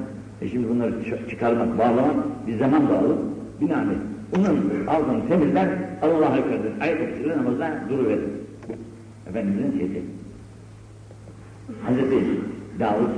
[0.41, 0.93] e şimdi bunları
[1.29, 3.17] çıkarmak, bağlamak bir zaman da alır.
[3.62, 3.97] Binaenaleyh
[4.38, 5.67] onun altını temizler,
[6.01, 6.82] Allah'a yukarıdır.
[6.82, 8.23] Ayakkabısıyla namazda duruverir.
[9.29, 10.01] Efendimizin şeyi.
[11.86, 12.26] Hazreti
[12.80, 13.10] Davud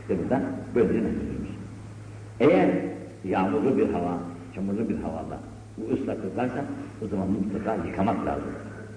[0.00, 0.42] işte burada
[0.74, 1.50] böyle nasılmış.
[2.40, 2.70] Eğer
[3.24, 4.18] yağmurlu bir hava,
[4.54, 5.38] çamurlu bir havada
[5.76, 6.64] bu ıslaklık varsa
[7.04, 8.48] o zaman mutlaka yıkamak lazım.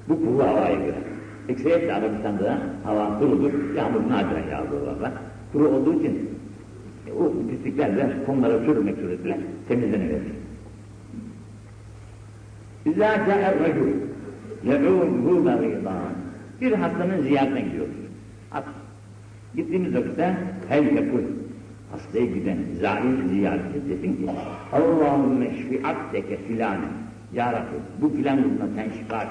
[0.10, 0.98] Bu kuru havaya göre.
[1.50, 5.12] Ekseriyetle Arabistan'da hava kurudur, yağmur nadiren yağdırırlar.
[5.52, 6.30] Kuru olduğu için
[7.08, 10.22] e, o pisliklerle kumlara sürülmek suretiyle temizlenebilir.
[12.86, 13.90] İzâ câ'er racul
[14.66, 15.94] ye'ûdhû merîdân
[16.62, 17.99] Bir hastanın ziyaretine gidiyoruz.
[19.56, 20.38] Gittiğimiz vakitte
[20.70, 21.22] hel yekul
[21.92, 24.32] hastaya giden zahir ziyaret desin ki
[24.74, 26.86] Allahümme şfi abdeke filanı
[27.34, 29.30] Ya Rabbi bu filan kuluna sen şifa et.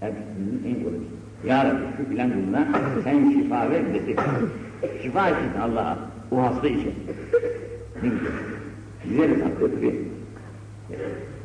[0.00, 1.02] Hepsinin en kolayı.
[1.46, 2.68] Ya Rabbi şu filan kuluna
[3.04, 4.16] sen şifa ver desin.
[5.02, 5.98] şifa etsin Allah'a
[6.30, 6.94] o hasta için.
[9.04, 9.42] Güzel.
[9.42, 9.94] Hasta tabii.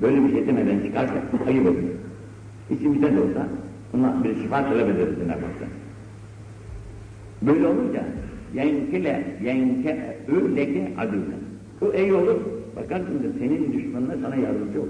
[0.01, 1.13] Böyle bir şey demeden çıkarsa
[1.47, 1.75] ayıp olur.
[2.69, 3.47] İçimizde de olsa
[3.93, 5.85] ona bir şifa talep ederiz Cenab-ı.
[7.44, 8.05] Böyle olunca
[8.55, 11.37] yenkele, yenke, öyleke adıyla.
[11.81, 12.37] O iyi olur,
[12.77, 14.88] bakarsın da senin düşmanına sana yardımcı olur.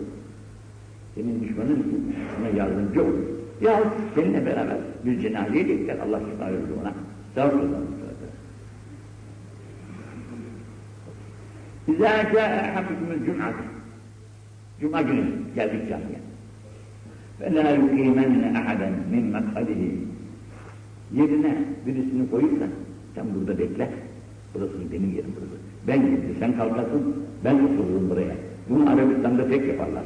[1.15, 2.05] Senin düşmanın
[2.37, 3.19] sana yardımcı olur.
[3.61, 3.83] Ya
[4.15, 6.93] seninle beraber bir cenazeye gittiler, Allah şifa verir ona.
[7.35, 7.77] Sağ olsun.
[11.89, 13.55] İzâ câe hafikumul cum'at.
[14.81, 16.21] Cuma günü geldik camiye.
[17.41, 19.83] فَلَا يُقِيمَنَّ اَحَدًا مِنْ مَقْعَدِهِ
[21.14, 22.66] Yerine birisini koyup da
[23.16, 23.90] sen burada bekle.
[24.54, 25.56] Burası benim yerim burası.
[25.88, 28.36] Ben gitti, sen kalkarsın, ben otururum buraya.
[28.70, 30.04] Bunu Arabistan'da tek yaparlar.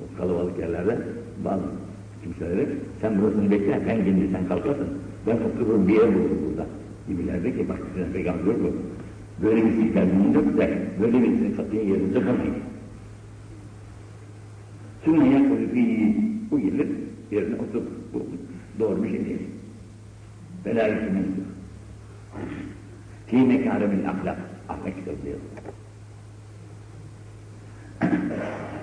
[0.00, 0.98] O kalabalık yerlerde
[1.44, 1.62] bazı
[2.22, 2.66] kimseleri
[3.00, 4.88] sen burasını bekle, ben gitti, sen kalkarsın.
[5.26, 6.66] Ben otururum bir yer bulurum burada.
[7.08, 8.72] Gibilerde ki bak size peygamber bu.
[9.44, 10.68] Böyle bir şey kalbinin yok da
[11.02, 12.54] böyle bir katiyen yerinde kalmayın.
[15.04, 15.58] Sümme yakulu
[16.50, 16.88] bu gelir
[17.30, 17.82] yerine otur.
[18.14, 18.22] Bu
[18.80, 19.38] doğru bir şey değil.
[20.68, 21.44] Bela yükümüzdür.
[23.26, 24.38] Fî mekâremil ahlak.
[24.68, 25.38] Ahlak kitabı diyor.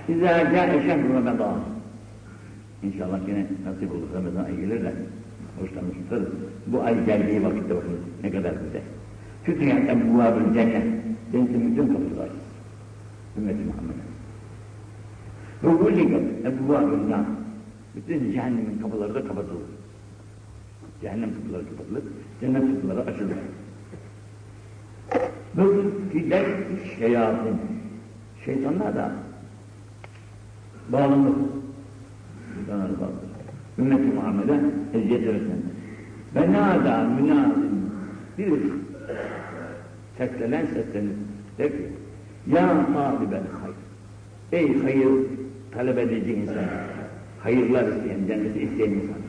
[0.10, 1.60] İzâ câe şehru Ramazan.
[2.84, 4.94] İnşallah yine nasip olur Ramazan ayı gelir de
[5.60, 6.28] hoşlanmış tutarız.
[6.68, 8.82] Bu ay geldiği vakitte bakın ne kadar güzel.
[9.44, 10.84] Fütüyat ebbûâbül cennet.
[11.32, 12.30] Cennetin bütün kapıları açılır.
[13.38, 14.06] Ümmeti Muhammed'e.
[15.64, 17.26] Ve hulikat ebvâbından
[17.96, 19.75] bütün cehennemin kapıları da kapatılır.
[21.06, 22.04] Cehennem kapıları kapatılır,
[22.42, 23.38] cennet kapıları açılır.
[25.58, 25.64] Ve
[26.12, 26.48] fidet
[27.00, 27.58] şeyatın.
[28.46, 29.12] Şeytanlar da
[30.90, 31.34] bağlanır.
[32.56, 33.36] Şeytanlar da bağlanır.
[33.80, 34.60] Ümmet-i Muhammed'e
[34.94, 35.76] eziyet öğretmenler.
[36.36, 37.92] Ve nâdâ münâzim
[38.38, 38.60] bir
[40.18, 41.16] seslenen seslenir.
[41.58, 41.90] Der ki,
[42.48, 43.76] Ya talibel hayır.
[44.52, 45.10] Ey hayır
[45.72, 46.66] talep edici insan.
[47.40, 49.25] Hayırlar isteyen, cenneti isteyen insan.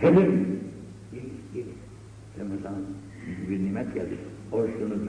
[0.00, 0.60] Gelin,
[1.54, 1.74] gelin.
[2.38, 2.74] Ramazan
[3.48, 4.18] bir nimet geldi.
[4.52, 5.08] Oruçlarınızı,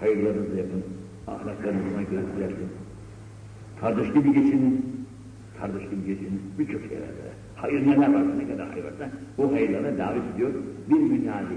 [0.00, 0.84] hayırlarınızı yapın.
[1.26, 2.68] Ahlaklarınızı göz yapın.
[3.80, 5.06] Kardeş gibi geçinin.
[5.60, 6.42] Kardeş gibi geçinin.
[6.58, 7.32] Birçok şeylerde.
[7.56, 10.50] Hayır neler varsa ne kadar hayır varsa bu hayırlara davet ediyor.
[10.90, 11.54] Bir münadi.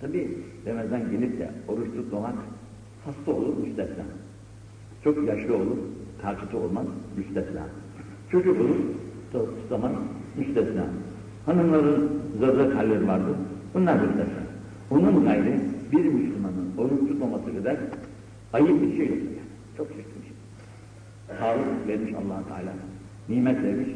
[0.00, 2.34] Tabi Ramazan gelip de oruç tutmamak
[3.04, 4.04] hasta olur müstesna.
[5.04, 5.76] Çok yaşlı olur,
[6.22, 7.66] takipte olmaz müstesna.
[8.30, 8.76] Çocuk olur,
[9.38, 9.92] tutamaz
[10.36, 10.84] müstesna.
[11.46, 13.36] Hanımların zırhlı halleri vardır,
[13.74, 14.44] bunlar müstesna.
[14.90, 15.60] Onun gayrı
[15.92, 17.76] bir Müslümanın oruç tutmaması kadar
[18.52, 19.38] ayıp bir şey yok yani.
[19.76, 20.36] Çok çirkin bir şey.
[21.38, 22.72] Sağlık vermiş allah Teala,
[23.28, 23.88] nimet vermiş.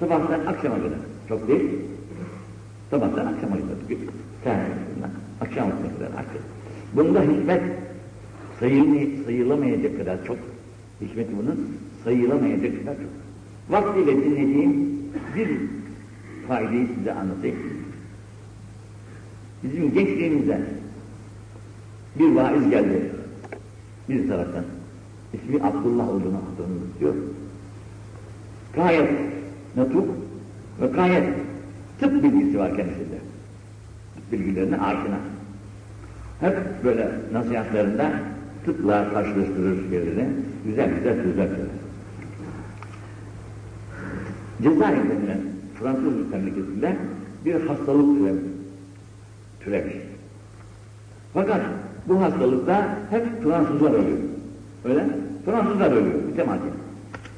[0.00, 1.70] Sabahtan akşama kadar, çok değil,
[2.90, 3.96] sabahtan akşama kadar.
[4.44, 4.60] Sen
[5.40, 6.42] akşam kadar akşam.
[6.92, 7.62] Bunda hikmet
[9.26, 10.36] sayılamayacak kadar çok.
[11.00, 13.10] Hikmeti bunun sayılamayacak kadar çok.
[13.72, 14.88] Vaktiyle dinlediğim
[15.36, 15.48] bir
[16.48, 17.56] faydayı size anlatayım.
[19.62, 20.60] Bizim gençliğimizde
[22.18, 23.12] bir vaiz geldi
[24.08, 24.64] bir taraftan.
[25.32, 27.14] İsmi Abdullah olduğunu hatırlamıyoruz diyor.
[28.74, 29.10] Gayet
[29.76, 30.08] natuk
[30.80, 31.24] ve gayet
[32.00, 33.18] tıp bilgisi var kendisinde.
[34.32, 35.18] Bilgilerine aşina.
[36.40, 38.12] Hep böyle nasihatlerinde
[38.64, 40.28] tıpla karşılaştırır şeyleri.
[40.66, 41.81] Güzel güzel sözler söyler.
[44.62, 45.40] Cezayir denilen
[45.74, 46.96] Fransız memleketinde
[47.44, 48.42] bir hastalık türemiş.
[49.60, 49.94] türemiş.
[51.34, 51.60] Fakat
[52.08, 54.18] bu hastalıkta hep Fransızlar ölüyor.
[54.84, 55.06] Öyle
[55.44, 56.22] Fransızlar ölüyor.
[56.26, 56.60] Mütemadi.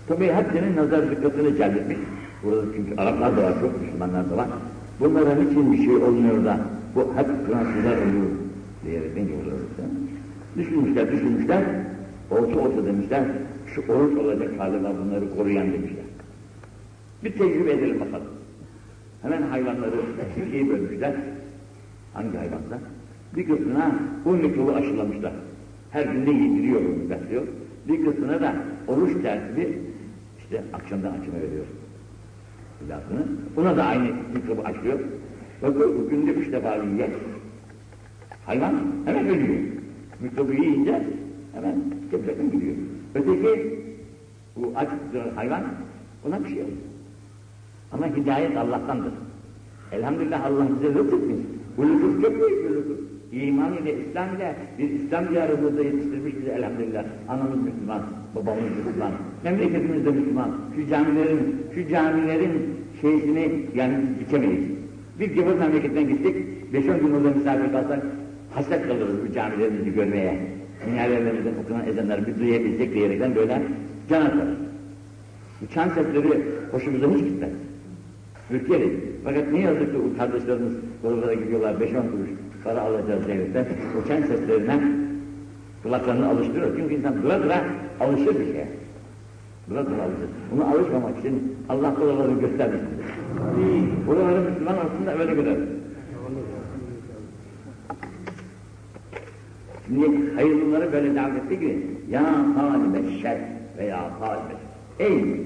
[0.09, 1.99] Tabii hepsinin nazar dikkatini celbetmiş.
[2.45, 4.49] Burada çünkü Araplar da var çok, Müslümanlar da var.
[5.01, 6.59] Bunlara niçin bir şey olmuyor da
[6.95, 8.27] bu hep Fransızlar ölüyor
[8.87, 9.55] diyerek ne diyorlar
[10.57, 11.65] Düşünmüşler, düşünmüşler.
[12.31, 13.25] Olsa olsa demişler,
[13.75, 16.04] şu oruç olacak galiba bunları koruyan demişler.
[17.25, 18.27] Bir tecrübe edelim bakalım.
[19.23, 19.97] Hemen hayvanları
[20.47, 21.15] ikiye bölmüşler.
[22.15, 22.79] Hangi hayvanlar?
[23.37, 25.33] Bir kısmına bu mikrobu aşılamışlar.
[25.91, 27.43] Her gün ne yediriyor bunu besliyor.
[27.89, 28.55] Bir kısmına da
[28.89, 29.79] oruç tertibi
[30.39, 31.65] işte akşamdan akşama veriyor.
[32.79, 33.27] Silahını.
[33.57, 34.99] Buna da aynı mikrobu aşıyor.
[35.63, 37.11] Bakıyor günde üç defa yiyecek.
[38.47, 39.61] Hayvan hemen ölüyor.
[40.21, 41.03] Mikrobu yiyince
[41.55, 41.75] hemen
[42.11, 42.75] çabucaktan gidiyor.
[43.15, 43.79] Öteki
[44.57, 44.89] bu aç
[45.35, 45.63] hayvan
[46.27, 46.94] ona bir şey olmuyor.
[47.95, 49.13] Ama hidayet Allah'tandır.
[49.93, 51.39] Elhamdülillah Allah bize lütfetmiş.
[51.77, 52.99] Bu lütuf çok büyük bir lütuf.
[53.33, 57.05] İman ile, İslam ile bir İslam diyarımızda yetiştirmiş bizi elhamdülillah.
[57.29, 58.03] Anamız Müslüman,
[58.35, 59.13] babamız Müslüman,
[59.45, 60.51] memleketimiz de Müslüman.
[60.77, 62.53] Şu camilerin, şu camilerin
[63.01, 64.65] şeysini yani dikemeyiz.
[65.21, 66.37] Bir gavur memleketten gittik,
[66.73, 68.03] beş on gün orada misafir kalsak,
[68.55, 70.39] hasret kalırız bu camilerimizi görmeye.
[70.87, 73.63] Minarelerimizden okunan ezanları bir duyabilecek diyerekten böyle
[74.11, 74.59] can atarız.
[75.61, 77.51] Bu çan sesleri hoşumuza hiç gitmez.
[78.51, 78.93] Ürkeriz.
[79.25, 80.73] Fakat ne yazık ki bu kardeşlerimiz
[81.05, 82.29] oralara gidiyorlar, beş on kuruş
[82.65, 83.67] para alacağız devletten.
[83.99, 84.81] O çan seslerine
[85.83, 86.77] kulaklarını alıştırıyor.
[86.77, 87.65] Çünkü insan dura dura
[88.01, 88.69] alışır bir şeye.
[89.71, 90.29] Dura dura alışır.
[90.53, 92.89] Bunu alışmamak için Allah buraları göstermesin.
[94.07, 95.59] Buraları Müslüman aslında öyle görer.
[99.87, 102.23] Şimdi hayırlıları böyle davet etti ki ya
[102.57, 103.39] halibe şer
[103.79, 104.55] veya halibe
[104.99, 105.41] ey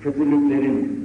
[0.00, 1.01] kötülüklerin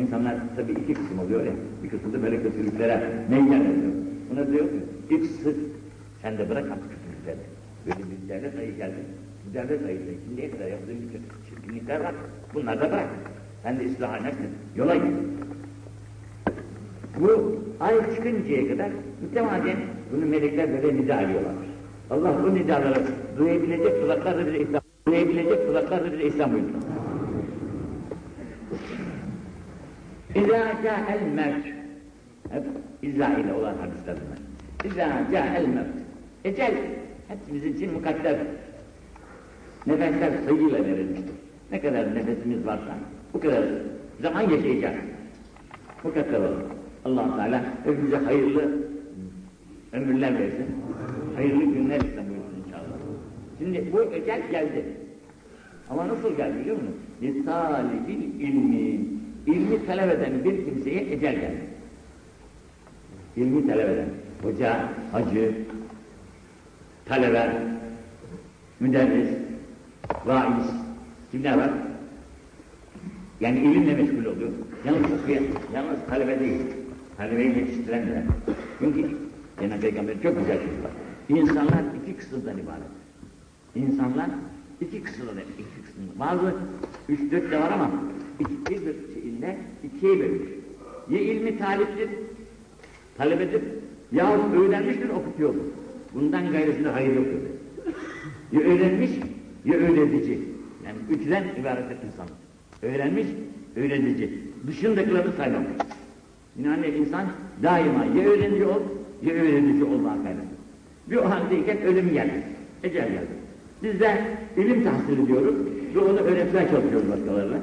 [0.00, 3.92] insanlar tabii iki kısım oluyor ya bir kısım da böyle kötülüklere meydan ediyor.
[4.30, 4.76] Buna diyor ki
[5.10, 5.56] ilk sık
[6.22, 7.46] sen de bırak artık kötülükleri.
[7.86, 8.94] Böyle bir devlet ayı geldi.
[9.50, 12.14] Bu devlet ayında şimdiye kadar yaptığın bir çirkinlikler var.
[12.54, 13.08] Bunları da bırak.
[13.62, 14.48] Sen de ıslah edersin.
[14.76, 15.04] Yola git.
[17.20, 18.90] Bu ay çıkıncaya kadar
[19.22, 19.76] mütemadiyen
[20.12, 21.66] bunu melekler böyle nida ediyorlarmış.
[22.10, 23.02] Allah bu nidaları
[23.38, 26.68] duyabilecek kulaklarla bize ihsan, duyabilecek kulaklarla bize ihsan buyurdu.
[30.36, 31.66] İzâ câ'el mevt.
[32.50, 32.64] Hep
[33.02, 34.38] izâ ile olan hadisler bunlar.
[34.92, 35.96] İzâ câ'el mevt.
[36.44, 36.74] Ecel
[37.28, 38.36] hepimizin için mukadder.
[39.86, 41.34] Nefesler sayıyla verilmiştir.
[41.72, 42.98] Ne kadar nefesimiz varsa
[43.34, 43.64] bu kadar
[44.20, 44.96] zaman yaşayacağız.
[46.04, 46.62] Mukadder olur.
[47.04, 48.86] allah Teala hepimize hayırlı
[49.92, 50.66] ömürler versin.
[51.36, 52.98] Hayırlı günler işte buyursun inşallah.
[53.58, 54.84] Şimdi bu ecel geldi.
[55.90, 56.96] Ama nasıl geldi biliyor musun?
[57.22, 59.15] Lisalibil ilmi.
[59.46, 61.64] İlmi talep eden bir kimseye ecel geldi.
[63.36, 64.08] İlmi talep eden.
[64.42, 65.52] Hoca, hacı,
[67.04, 67.62] talebe,
[68.80, 69.28] müderris,
[70.26, 70.66] vaiz,
[71.30, 71.70] kimler var?
[73.40, 74.50] Yani ilimle meşgul oluyor.
[74.84, 75.10] Yalnız
[75.74, 76.62] yalnız talebe değil.
[77.16, 78.22] Talebeyi yetiştirenler.
[78.78, 79.16] Çünkü
[79.60, 80.92] Cenab-ı Peygamber çok güzel şey var.
[81.28, 82.82] İnsanlar iki kısımdan ibaret.
[83.74, 84.26] İnsanlar
[84.80, 86.18] iki kısımdan, iki kısımdan.
[86.18, 86.54] Bazı
[87.08, 87.90] üç dört de var ama
[88.40, 90.48] iki bir şeyinde ikiye bölmüş.
[91.10, 92.08] Ya ilmi taliptir,
[93.16, 93.62] talebedir,
[94.12, 95.64] yahut öğrenmiştir, okutuyordur.
[96.14, 97.38] Bundan gayrısında hayır yoktur.
[98.52, 99.10] Ya öğrenmiş,
[99.64, 100.38] ya öğretici.
[100.84, 102.26] Yani üçten ibaret insan.
[102.82, 103.26] Öğrenmiş,
[103.76, 104.30] öğretici.
[104.66, 105.68] Dışındakileri saymamış.
[106.64, 107.26] Yani insan
[107.62, 108.80] daima ya öğrenici ol,
[109.22, 110.40] ya öğretici olmaya gayret.
[111.10, 112.42] Bir o haldeyken ölüm geldi.
[112.84, 113.36] Ecel geldi.
[113.82, 114.18] Biz de
[114.56, 115.56] ilim tahsil ediyoruz
[115.94, 117.56] ve onu öğretmeye çalışıyoruz başkalarına.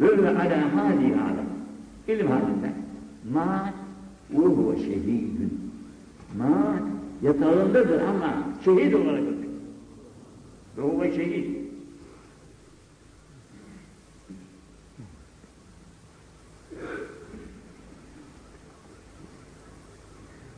[0.00, 1.46] Böyle ala hadi adam.
[2.08, 2.72] İlim halinde.
[3.32, 3.72] Ma
[4.30, 5.60] ve huve şehidün.
[6.38, 6.78] Ma
[7.22, 9.34] yatağındadır ama şehit olarak ölüyor.
[10.78, 11.64] Ve huve şehid.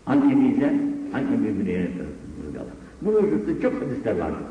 [0.07, 0.67] An Ebi'de,
[1.15, 1.91] An Ebi Hüreyre
[3.03, 4.43] Bu vücutta çok hadisler vardır.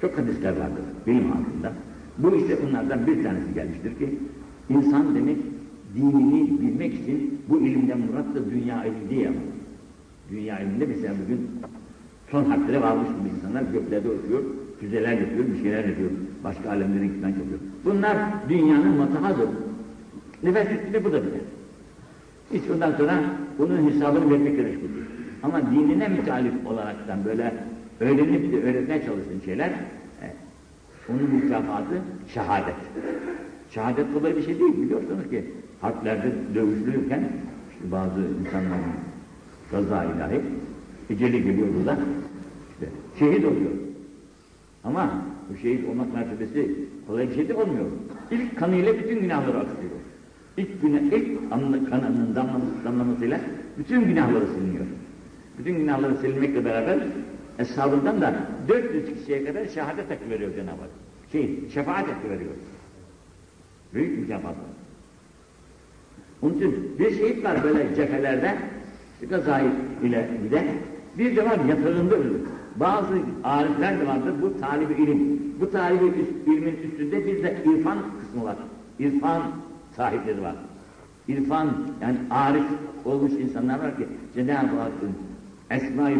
[0.00, 1.72] Çok hadisler vardır bilim hakkında.
[2.22, 4.18] Bu işte bunlardan bir tanesi gelmiştir ki
[4.68, 5.36] insan demek
[5.96, 9.36] dinini bilmek için bu ilimden murat da dünya ilmi değil ama.
[10.30, 11.50] Dünya ilminde mesela bugün
[12.30, 14.42] son harflere varmış gibi insanlar göklerde oturuyor,
[14.80, 16.10] füzeler yapıyor, bir şeyler yapıyor.
[16.44, 17.58] Başka alemlerin gitmen yapıyor.
[17.84, 18.16] Bunlar
[18.48, 19.48] dünyanın matahıdır.
[20.42, 21.40] Nefes üstünde bu da bile.
[22.52, 23.20] Hiç ondan sonra
[23.58, 25.06] bunun hesabını vermekle meşguldür.
[25.42, 27.54] Ama dinine mütalif olaraktan böyle
[28.00, 29.70] öğrenip de öğretmeye çalıştığın şeyler,
[31.10, 32.02] onun mükafatı
[32.34, 32.74] şehadet.
[33.70, 35.44] Şehadet kolay bir şey değil biliyorsunuz ki
[35.80, 37.28] harplerde dövüşlüyken
[37.72, 38.84] işte bazı insanların
[39.70, 40.40] gaza ilahi
[41.10, 41.98] eceli geliyor burada
[42.72, 43.70] işte şehit oluyor.
[44.84, 45.10] Ama
[45.50, 46.74] bu şehit olmak mertebesi
[47.06, 47.86] kolay bir şey de olmuyor.
[48.30, 49.92] İlk kanıyla bütün günahları akıtıyor.
[50.56, 53.40] İlk, güne, ilk anlı, kanının damlaması, damlamasıyla
[53.78, 54.84] bütün günahları siliniyor.
[55.58, 56.98] Bütün günahları silinmekle beraber
[57.60, 58.34] eshabından da
[58.68, 60.90] 400 kişiye kadar şehadet hakkı veriyor Cenab-ı Hak.
[61.32, 62.50] Şey, şefaat hakkı veriyor.
[63.94, 64.54] Büyük mükafat.
[66.42, 68.56] Onun için bir şehit var böyle cephelerde,
[69.30, 69.70] gazayı
[70.02, 70.64] ile giden,
[71.18, 72.40] bir de var yatağında ölür.
[72.76, 75.42] Bazı arifler de vardır, bu talibi ilim.
[75.60, 78.56] Bu talibi ilmin üstünde bir de irfan kısmı var.
[78.98, 79.42] İrfan
[79.96, 80.54] sahipleri var.
[81.28, 81.68] İrfan,
[82.02, 82.64] yani arif
[83.04, 85.14] olmuş insanlar var ki Cenab-ı Hakk'ın
[85.70, 86.16] Esma-i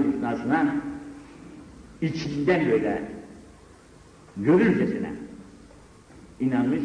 [2.02, 3.02] içinden böyle
[4.36, 5.12] görürcesine
[6.40, 6.80] inanmış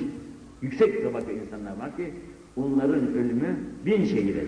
[0.62, 2.14] yüksek tabaka insanlar var ki
[2.56, 4.46] onların ölümü bin şehit eder.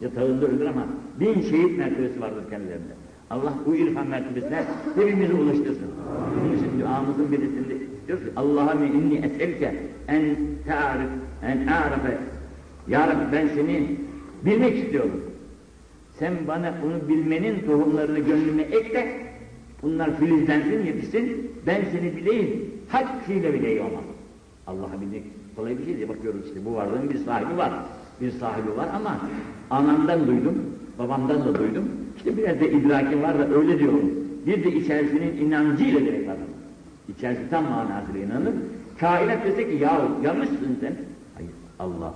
[0.00, 0.86] Yatağında ölür ama
[1.20, 2.92] bin şehit mertebesi vardır kendilerinde.
[3.30, 5.88] Allah bu irfan mertebesine hepimizi ulaştırsın.
[6.36, 7.74] Bunun için duamızın birisinde
[8.06, 9.74] diyor ki Allah'ım inni eselke
[10.08, 11.08] en ta'rif
[11.42, 12.18] en a'rafe
[12.88, 13.96] Ya Rabbi ben seni
[14.44, 15.20] bilmek istiyorum.
[16.18, 19.27] Sen bana onu bilmenin tohumlarını gönlüme ekle.
[19.82, 21.50] Bunlar filizlensin, yetişsin.
[21.66, 22.70] Ben seni bileyim.
[22.88, 24.00] Hakkıyla bileyim ama.
[24.66, 25.22] Allah'ı bilmek
[25.56, 26.08] kolay bir şey değil.
[26.08, 27.72] Bakıyoruz işte bu varlığın bir sahibi var.
[28.20, 29.18] Bir sahibi var ama
[29.70, 30.54] anamdan duydum,
[30.98, 31.84] babamdan da duydum.
[32.16, 34.10] İşte biraz da idrakim var da öyle diyorum.
[34.46, 36.36] Bir de içerisinin inancıyla direkt var.
[37.08, 38.54] İçerisi tam manasıyla inanır.
[38.98, 40.94] Kainat dese ki ya yanlışsın sen.
[41.34, 42.14] Hayır Allah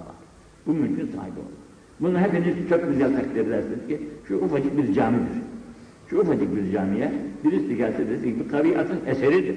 [0.67, 1.63] Bu mülkün sahibi olur.
[2.01, 5.43] Bunu hepiniz çok güzel takdir edersiniz ki şu ufacık bir camidir.
[6.13, 7.13] Şu ufacık bir camiye
[7.45, 9.57] birisi gelse dese ki bu tabiatın eseridir.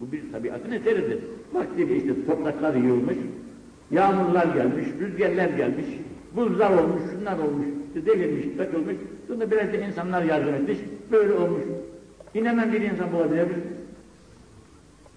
[0.00, 1.18] Bu bir tabiatın eseridir.
[1.52, 3.16] Vaktiyle işte topraklar yığılmış,
[3.90, 5.86] yağmurlar gelmiş, rüzgarlar gelmiş,
[6.36, 8.96] buzlar olmuş, şunlar olmuş, işte devirmiş, takılmış.
[9.28, 10.78] Sonra biraz da insanlar yardım etmiş,
[11.12, 11.62] böyle olmuş.
[12.32, 13.46] Hemen bir insan bulabilir?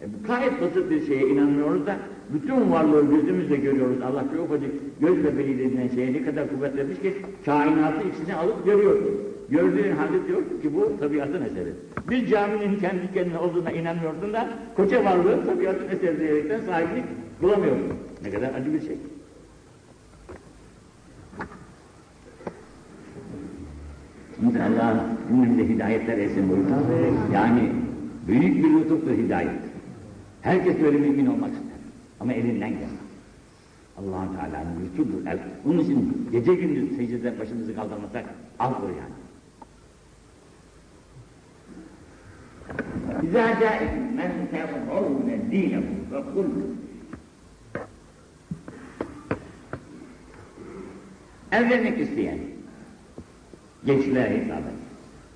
[0.02, 1.96] E, bu gayet basit bir şeye inanmıyoruz da
[2.30, 3.98] bütün varlığı gözümüzle görüyoruz.
[4.02, 4.72] Allah bir ufacık
[5.02, 7.14] göz bebeği denilen şeye ne kadar kuvvet ki
[7.46, 9.37] kainatı içine alıp görüyorsun.
[9.50, 11.74] Gördüğün halde diyor ki bu tabiatın eseri.
[12.10, 17.04] Bir caminin kendi kendine olduğuna inanmıyorsun da koca varlığı tabiatın eseri diyerekten sahiplik
[17.42, 17.94] bulamıyorsun.
[18.24, 18.98] Ne kadar acı bir şey.
[24.40, 26.76] Şimdi Allah cümlemize hidayetler etsin buyursun.
[27.34, 27.72] Yani
[28.28, 29.50] büyük bir lütuftur hidayet.
[30.42, 31.78] Herkes böyle mümin olmak ister.
[32.20, 32.90] Ama elinden gelmez.
[33.98, 35.28] allah Teala'nın lütfudur.
[35.66, 38.26] Onun için gece gündüz secdeden başımızı kaldırmasak
[38.60, 39.27] azdır yani.
[43.34, 46.46] Câekum men tevhâvne dînehu ve kul
[51.52, 52.38] Evlenmek isteyen
[53.86, 54.78] gençlere hitaben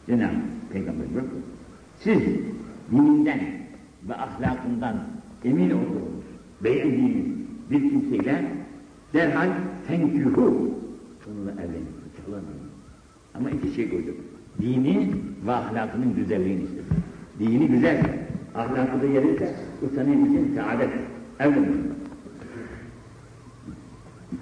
[0.08, 0.36] Cenab-ı
[0.74, 1.20] Peygamber ki,
[2.00, 2.22] siz
[2.92, 3.40] dininden
[4.10, 4.96] ve ahlakından
[5.46, 6.26] emin olduğunuz,
[6.64, 7.26] beğendiğiniz
[7.72, 8.46] bir kimseyle
[9.14, 9.50] derhal
[9.88, 11.88] tenkühü onunla evlenin,
[12.26, 12.44] çalın.
[13.34, 14.16] Ama iki şey koyduk.
[14.62, 15.12] Dini
[15.46, 17.01] ve ahlakının güzelliğini istedim.
[17.40, 18.20] Dini güzelse,
[18.56, 19.50] ahlakı da yerinde,
[19.82, 20.90] utanın için saadet
[21.40, 21.94] evlenin.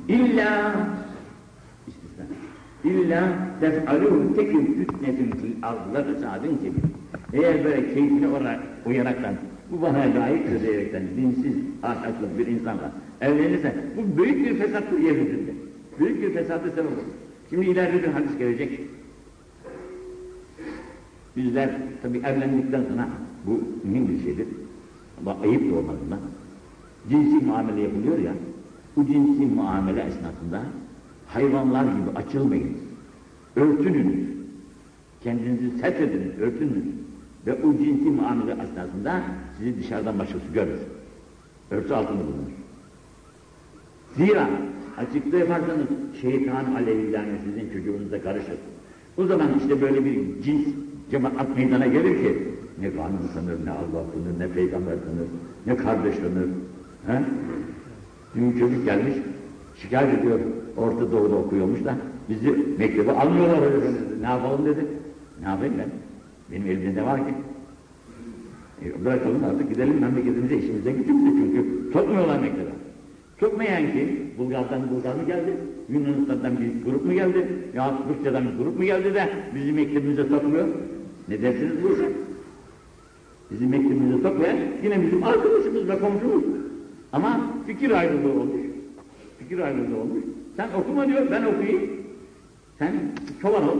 [0.07, 0.75] İlla.
[2.83, 3.23] İlla
[3.61, 6.83] tef'alû tekün fitnetin fil ardıla fesadın kebir.
[7.33, 9.33] Eğer böyle keyfine olarak uyaraktan,
[9.71, 15.51] bu bana layık diyerekten dinsiz, ahlaklı bir insanla evlenirsen, bu büyük bir fesattır yeryüzünde.
[15.99, 17.03] Büyük bir fesatı sebep olur.
[17.49, 18.79] Şimdi ileride bir hadis gelecek.
[21.39, 21.69] Bizler
[22.01, 23.07] tabi evlendikten sonra
[23.45, 24.47] bu mühim bir şeydir.
[25.19, 26.19] Ama ayıp da olmadığından.
[27.09, 28.33] Cinsi muamele yapılıyor ya,
[28.95, 30.61] bu cinsi muamele esnasında
[31.27, 32.77] hayvanlar gibi açılmayın.
[33.55, 34.29] Örtününüz.
[35.23, 36.85] Kendinizi setrediniz, örtününüz.
[37.47, 39.21] Ve o cinsi muamele esnasında
[39.57, 40.79] sizi dışarıdan başkası görür.
[41.71, 42.51] Örtü altında bulunur.
[44.15, 44.49] Zira
[44.97, 45.87] açıkta yaparsanız
[46.21, 48.57] şeytan aleyhillâne sizin çocuğunuza karışır.
[49.17, 50.67] O zaman işte böyle bir cins
[51.11, 52.37] cemaat meydana gelir ki
[52.81, 55.27] ne kanun tanır, ne Allah tanır, ne peygamber tanır,
[55.65, 56.47] ne kardeş tanır.
[57.07, 57.23] He?
[58.35, 59.13] Dün çocuk gelmiş,
[59.75, 60.39] şikayet ediyor,
[60.77, 61.95] Orta Doğu'da okuyormuş da
[62.29, 63.85] bizi mektebe almıyorlar öyle.
[64.21, 64.85] Ne yapalım dedi.
[65.41, 65.89] Ne yapayım ben?
[66.51, 67.33] Benim elimde ne var ki?
[68.85, 72.69] E, bırakalım artık gidelim memleketimize, işimize, gücümüze çünkü sokmuyorlar mektebe.
[73.39, 75.57] Sokmayan ki Bulgar'dan Bulgar mı geldi?
[75.89, 77.47] Yunanistan'dan bir grup mu geldi?
[77.75, 80.67] Ya Rusya'dan bir grup mu geldi de bizi mektebimize sokmuyor?
[81.29, 82.09] Ne dersiniz bu işe?
[83.51, 86.43] Bizi mektebimize sokmayan yine bizim arkadaşımız ve komşumuz.
[87.13, 88.61] Ama fikir ayrılığı olmuş.
[89.39, 90.23] Fikir ayrılığı olmuş.
[90.55, 91.81] Sen okuma diyor, ben okuyayım.
[92.79, 92.93] Sen
[93.41, 93.77] çoban ol.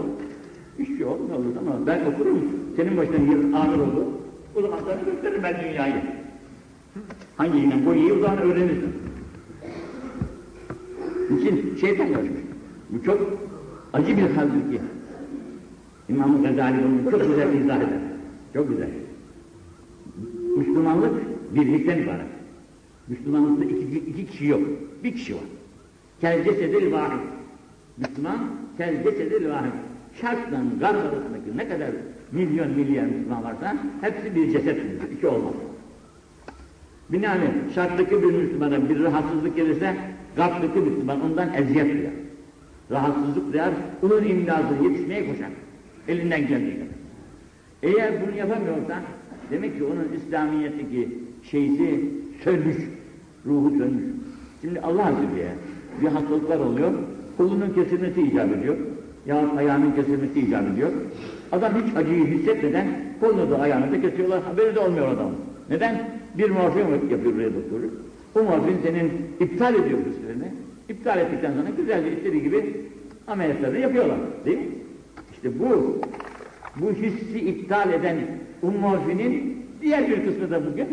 [0.79, 2.41] İşçi ol, ne olur ama ben okurum.
[2.75, 4.05] Senin başına yer ağır olur.
[4.55, 6.01] O zaman sana gösteririm ben dünyayı.
[7.37, 8.93] Hangi bu iyi o zaman öğrenirsin.
[11.39, 12.41] için şeytan yazmış.
[12.89, 13.19] Bu çok
[13.93, 14.81] acı bir haldir ki.
[16.09, 17.99] İmam-ı Gazali bunu çok güzel izah eder.
[18.53, 18.89] Çok güzel.
[20.57, 21.13] Müslümanlık
[21.55, 22.25] birlikten ibaret.
[23.07, 24.61] Müslümanlıkta iki, iki kişi yok.
[25.03, 25.41] Bir kişi var.
[26.21, 27.19] Kel cesedil vahid.
[27.97, 28.39] Müslüman
[28.77, 29.71] kel cesedil vahid.
[30.21, 31.89] Şartla garb arasındaki ne kadar
[32.31, 35.11] milyon milyar Müslüman varsa hepsi bir cesettir.
[35.17, 35.53] İki olmaz.
[37.09, 39.97] Binaenaleyh şarttaki bir Müslümana bir rahatsızlık gelirse
[40.35, 42.13] garptaki Müslüman ondan eziyet duyar.
[42.91, 45.49] Rahatsızlık duyar, onun imdadına yetişmeye koşar.
[46.09, 46.99] Elinden geldiği kadar.
[47.83, 49.01] Eğer bunu yapamıyorsa
[49.51, 51.07] demek ki onun İslamiyet'teki
[51.43, 51.99] şeysi
[52.43, 52.77] sönmüş,
[53.45, 54.03] ruhu sönmüş.
[54.61, 55.47] Şimdi Allah Azze diye
[56.01, 56.91] bir hastalıklar oluyor,
[57.37, 58.77] kolunun kesilmesi icap ediyor,
[59.25, 60.89] ya ayağının kesilmesi icap ediyor.
[61.51, 62.87] Adam hiç acıyı hissetmeden
[63.19, 65.35] kolunu da ayağını da kesiyorlar, haberi de olmuyor adamın.
[65.69, 66.09] Neden?
[66.37, 67.89] Bir morfin yapıyor buraya doktoru.
[68.35, 70.53] O morfin senin iptal ediyor hüslerini.
[70.89, 72.75] İptal ettikten sonra güzelce istediği gibi
[73.27, 74.17] ameliyatları yapıyorlar.
[74.45, 74.65] Değil mi?
[75.39, 75.97] İşte bu,
[76.75, 78.17] bu hissi iptal eden
[78.63, 80.87] o morfinin diğer bir kısmı da bugün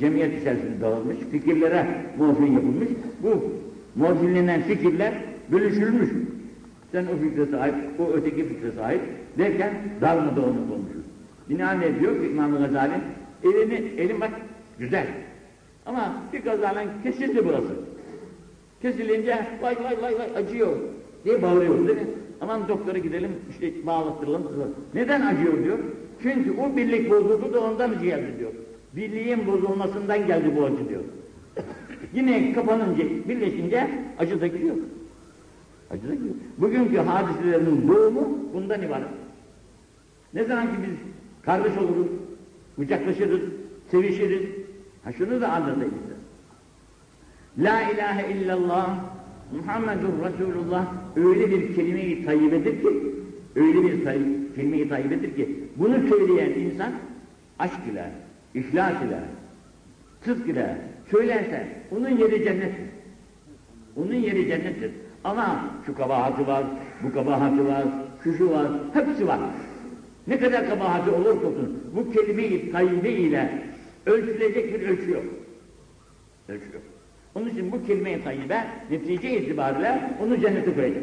[0.00, 1.86] cemiyet içerisinde dağılmış, fikirlere
[2.18, 2.88] morfin yapılmış.
[3.22, 3.44] Bu
[3.96, 5.14] morfinlenen fikirler
[5.52, 6.10] bölüşülmüş.
[6.92, 9.00] Sen o fikre sahip, o öteki fikre sahip
[9.38, 11.04] derken darmadağınık olmuşuz.
[11.50, 12.92] Binaenaleyh diyor ki İmam-ı Gazali,
[13.44, 14.30] elini, elim bak
[14.78, 15.06] güzel.
[15.86, 17.74] Ama bir kazadan kesildi burası.
[18.82, 20.76] Kesilince vay vay vay vay acıyor
[21.24, 22.06] diye bağırıyoruz değil mi?
[22.42, 24.42] Aman doktora gidelim işte bağlattıralım.
[24.94, 25.78] Neden acıyor diyor?
[26.22, 28.52] Çünkü o birlik bozuldu da ondan geldi diyor.
[28.96, 31.02] Birliğin bozulmasından geldi bu acı diyor.
[32.14, 34.76] Yine kapanınca, birleşince acı da gidiyor.
[35.90, 36.34] Acı da gidiyor.
[36.58, 39.08] Bugünkü hadiselerin doğumu bundan ibaret.
[40.34, 40.96] Ne zaman ki biz
[41.42, 42.06] kardeş oluruz,
[42.76, 43.40] kucaklaşırız,
[43.90, 44.42] sevişiriz.
[45.04, 46.16] Ha şunu da anlatayım size.
[47.68, 49.11] La ilahe illallah
[49.56, 50.86] Muhammedur Resulullah
[51.16, 52.88] öyle bir kelime-i tayyibedir ki
[53.56, 54.04] öyle bir
[54.54, 56.92] kelime-i tayyibedir ki bunu söyleyen insan
[57.58, 58.10] aşk ile,
[58.54, 59.20] ihlas ile,
[60.24, 60.76] sıdk ile
[61.10, 62.86] söylerse onun yeri cennettir.
[63.96, 64.90] Onun yeri cennettir.
[65.24, 66.64] Ama şu kabahati var,
[67.02, 67.84] bu kabahati var,
[68.24, 69.40] şu şu var, hepsi var.
[70.26, 73.62] Ne kadar kabahati olursa olsun bu kelime-i tayyibe ile
[74.06, 75.24] ölçülecek bir ölçü yok.
[76.48, 76.82] Ölçü yok.
[77.34, 81.02] Onun için bu kelime-i tayyibe netice itibariyle onu cennete koyacak.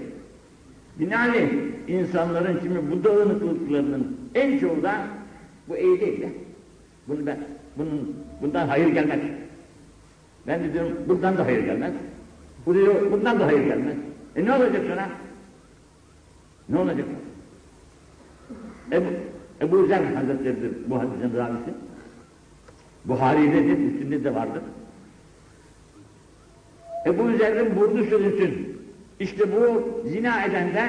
[0.99, 1.49] Binaenaleyh
[1.87, 5.07] insanların şimdi bu dağınıklıklarının en çoğu da
[5.67, 6.29] bu eğri eyle.
[7.07, 7.37] Bunu ben,
[7.77, 9.19] bunun, bundan hayır gelmez.
[10.47, 11.93] Ben de diyorum bundan da hayır gelmez.
[12.65, 13.95] Bu diyor bundan da hayır gelmez.
[14.35, 15.09] E ne olacak sana?
[16.69, 17.05] Ne olacak?
[18.91, 19.05] Ebu,
[19.61, 21.73] Ebu Zer Hazretleri'dir bu hadisin ravisi.
[23.05, 24.61] Buhari'dedir, üstünde de vardır.
[27.09, 28.79] Ebu Zer'in burnu sürünsün.
[29.19, 30.83] İşte bu zina eden de,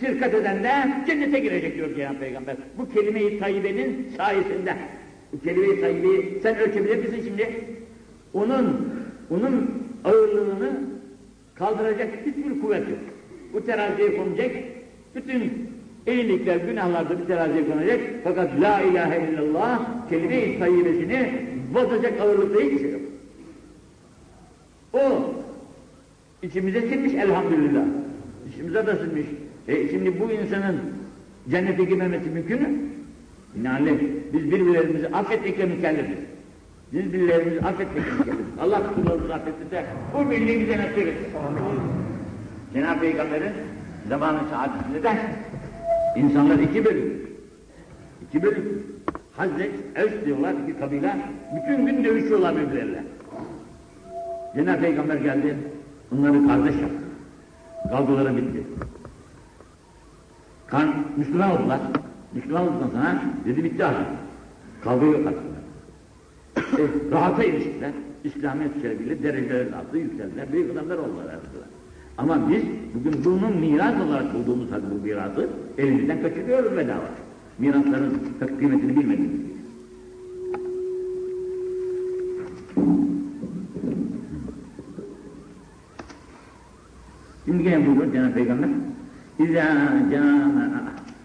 [0.00, 0.72] şirkat eden de
[1.06, 2.56] cennete girecek diyor Cenab-ı Peygamber.
[2.78, 4.76] Bu kelime-i tayyibenin sayesinde.
[5.32, 7.64] Bu kelime-i tayyibeyi sen ölçebilir misin şimdi?
[8.34, 8.88] Onun,
[9.30, 10.70] onun ağırlığını
[11.54, 12.98] kaldıracak hiçbir kuvvet yok.
[13.52, 14.50] Bu teraziye konacak,
[15.14, 15.52] bütün
[16.06, 18.00] iyilikler, günahlar da bir teraziye konacak.
[18.24, 21.32] Fakat la ilahe illallah kelime-i tayyibesini
[21.74, 23.00] bozacak ağırlıkta hiçbir şey yok.
[24.92, 25.34] O
[26.42, 27.84] içimize sinmiş elhamdülillah.
[28.48, 29.26] İçimize de sinmiş.
[29.68, 30.80] E şimdi bu insanın
[31.50, 32.68] cennete girmemesi mümkün mü?
[33.54, 33.98] Binaenaleyh
[34.32, 36.18] biz birbirlerimizi affetmekle mükellefiz.
[36.92, 38.46] Biz birbirlerimizi affetmekle mükellefiz.
[38.60, 39.84] Allah kullarımızı affetsin de
[40.14, 41.26] bu birliği bize nasip etsin.
[42.74, 43.52] Cenab-ı Peygamber'in
[44.08, 45.12] zamanı saadetinde de
[46.16, 47.26] insanlar iki bölüm.
[48.28, 48.82] İki bölüm.
[49.36, 51.16] Hazret, Evs diyorlar iki kabile.
[51.56, 53.02] Bütün gün dövüşüyorlar birbirleriyle.
[54.54, 55.56] Cenab-ı Peygamber geldi.
[56.10, 57.04] Bunları kardeş yaptı.
[57.90, 58.62] Kavgaları bitti.
[60.66, 61.80] Kan, Müslüman oldular.
[62.32, 64.06] Müslüman olduktan sonra dedi bitti artık.
[64.84, 65.42] Kavga yok artık.
[66.80, 67.92] e, rahata eriştiler.
[68.24, 70.52] İslamiyet şerefiyle dereceler arttı, yükseldiler.
[70.52, 71.50] Büyük adamlar oldular artık.
[72.18, 72.62] Ama biz
[72.94, 75.48] bugün bunun miras olarak bulduğumuz halde bu mirası
[75.78, 77.08] elimizden kaçırıyoruz bedava.
[77.58, 78.18] Mirasların
[78.58, 79.56] kıymetini bilmediğimiz gibi.
[87.46, 88.68] Şimdi gene buyuruyor Cenab-ı Peygamber
[89.38, 89.64] İzâ
[90.10, 90.70] câme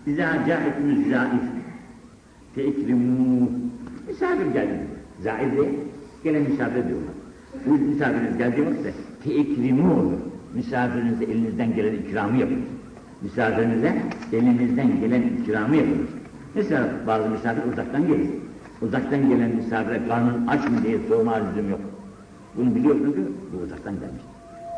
[0.08, 1.42] İzâ câetümüz zâif
[2.56, 3.48] Teekrimû
[4.08, 4.88] Misafir geldi.
[5.24, 5.70] Zâif diye
[6.24, 7.16] gene misafir diyorlar.
[7.66, 8.94] Bu misafiriniz geldiği vakitte
[9.26, 10.12] teekrimû
[10.54, 12.60] Misafirinize elinizden gelen ikramı yapın.
[13.22, 13.96] Misafirinize
[14.34, 16.08] elinizden gelen ikramı yapın.
[16.56, 18.30] Mesela bazı misafir uzaktan gelir.
[18.82, 21.80] Uzaktan gelen misafire karnın aç mı diye sorma lüzum yok.
[22.58, 23.20] Bunu biliyorsun ki
[23.54, 24.24] bu uzaktan gelmiş.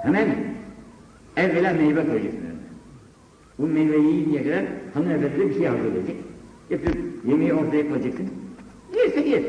[0.04, 0.28] Hemen
[1.38, 2.54] evvela meyve koyacaksın önüne.
[3.60, 6.16] Bu meyveyi yiyinceye kadar hanımefendi bir şey hazırlayacak.
[6.70, 8.30] Getirip yemeği ortaya koyacaksın.
[8.96, 9.44] Yerse yer.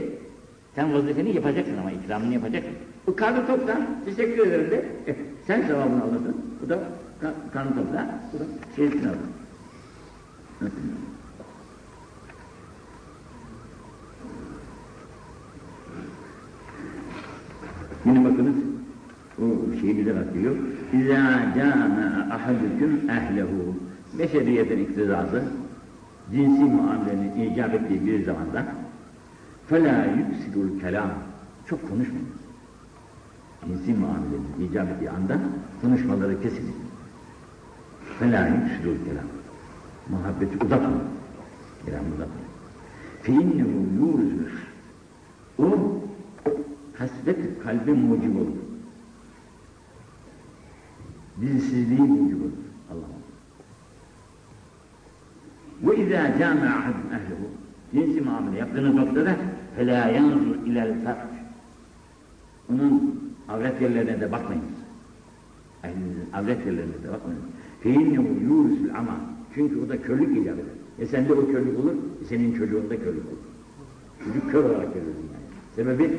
[0.75, 2.73] Sen vazifeni yapacaksın ama ikramını yapacaksın.
[3.07, 5.17] Bu karnı toptan teşekkür ederim de e,
[5.47, 6.37] sen sevabını alırsın.
[6.63, 6.79] Bu da
[7.21, 8.23] ka karnı toptan.
[8.33, 8.45] Bu da
[8.77, 9.19] şeysini alır.
[18.07, 18.74] Yine bakınız
[19.42, 19.44] o
[19.82, 20.56] şeyi bize atıyor.
[20.94, 23.76] İzâ câme ahadüküm ehlehu.
[24.20, 25.44] Beşeriyetin iktizası
[26.32, 28.66] cinsi muamelenin icap ettiği bir zamanda
[29.70, 31.10] فَلَا يُكْسِدُ kelam
[31.70, 32.28] Çok konuşmayın.
[33.68, 35.40] Cinsi muamelenin icap ettiği anda
[35.82, 36.76] konuşmaları kesin.
[38.20, 39.28] فَلَا يُكْسِدُ kelam
[40.10, 41.02] Muhabbeti uzatmayın.
[41.86, 42.50] Kelam uzatmayın.
[43.24, 44.50] فَاِنَّهُ يُورُزُ
[45.60, 46.00] O
[46.98, 48.63] hasret kalbe mucib olur.
[51.42, 52.52] Dinsizliği mucib olur.
[52.92, 53.20] Allah'ım.
[55.86, 57.42] وَاِذَا جَامَ اَحَدٌ اَهْلَهُ
[57.94, 59.36] Cinsi muamele yaptığınız noktada
[59.78, 61.32] فَلَا يَنْظُرْ اِلَى الْفَرْجِ
[62.70, 63.20] Onun
[63.50, 64.80] avret yerlerine de bakmayınız.
[65.84, 67.46] Ehlinizin avret yerlerine de bakmayınız.
[67.84, 69.16] فَاِنَّهُ يُورِسُ الْعَمَى
[69.56, 70.80] Çünkü o da körlük icap eder.
[71.00, 73.50] E sende o körlük olur, e senin çocuğunda körlük olur.
[74.26, 75.46] Çocuk kör olarak görür yani.
[75.76, 76.12] Sebebi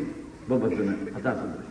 [0.51, 1.65] babasının hatasıdır.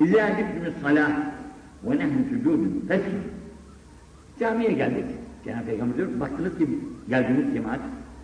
[0.00, 1.10] İzâ gittimіз salâh
[1.84, 3.24] ve nehnu sucudun fesjud.
[4.40, 5.04] Camiye geldik.
[5.44, 6.68] Cenab-ı Peygamber diyor, baktınız ki
[7.08, 7.80] geldiğiniz cemaat,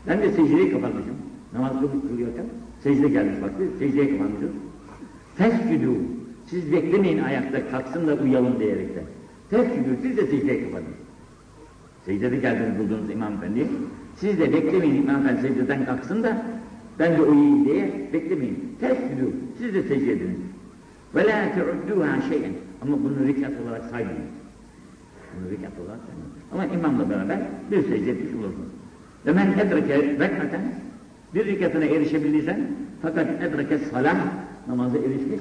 [0.06, 1.14] ben de secdeyi kapatmışım.
[1.52, 1.72] Namaz
[2.08, 2.44] kılıyorken
[2.80, 4.50] secde gelmiş baktı, secdeye kapatmışım.
[5.36, 5.96] Fescudu,
[6.46, 9.04] siz beklemeyin ayakta kalksın da uyalım diyerekten.
[9.50, 10.94] Fescudu, siz de secdeye kapatın.
[12.06, 13.66] Secdede geldiniz bulduğunuz İmam Efendi,
[14.16, 16.42] siz de beklemeyin İmam Efendi secdeden kalksın da
[16.98, 18.76] ben de uyuyayım diye beklemeyin.
[18.80, 20.49] Fescudu, siz de secde edin.
[21.14, 22.52] Ve la te'udduha şeyen.
[22.82, 24.22] Ama bunu rikat olarak saymayın.
[25.36, 26.32] Bunu rikat olarak saymayın.
[26.52, 27.38] Ama imamla beraber
[27.70, 28.70] bir secde etmiş olursunuz.
[29.26, 30.60] Ve men edreke rekaten
[31.34, 32.60] bir rikatına erişebildiysen
[33.02, 34.16] fakat edreke salah
[34.68, 35.40] namaza erişmiş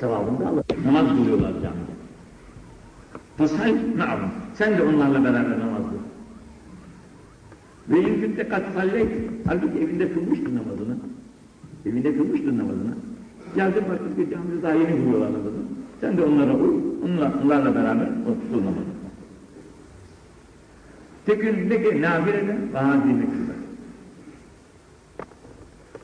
[0.00, 0.64] sevabını da alır.
[0.86, 1.94] Namaz kılıyorlar camide.
[3.36, 4.20] Fasal na'am.
[4.54, 6.04] Sen de onlarla beraber namaz kıl.
[7.94, 9.08] Ve imkünte kat salleyt.
[9.46, 10.96] Halbuki evinde kılmıştın namazını.
[11.86, 12.94] Evinde kılmıştın namazını.
[13.54, 15.64] Geldin baktık ki camide daha yeni kılıyorlar namazını.
[16.00, 16.74] Sen de onlara uy,
[17.04, 18.94] onlarla, onlarla beraber kıl namazını.
[21.26, 23.56] Tekün ne ki nafileden bazı mektubat.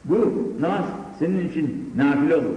[0.05, 0.85] Bu namaz
[1.19, 2.57] senin için nafile olur.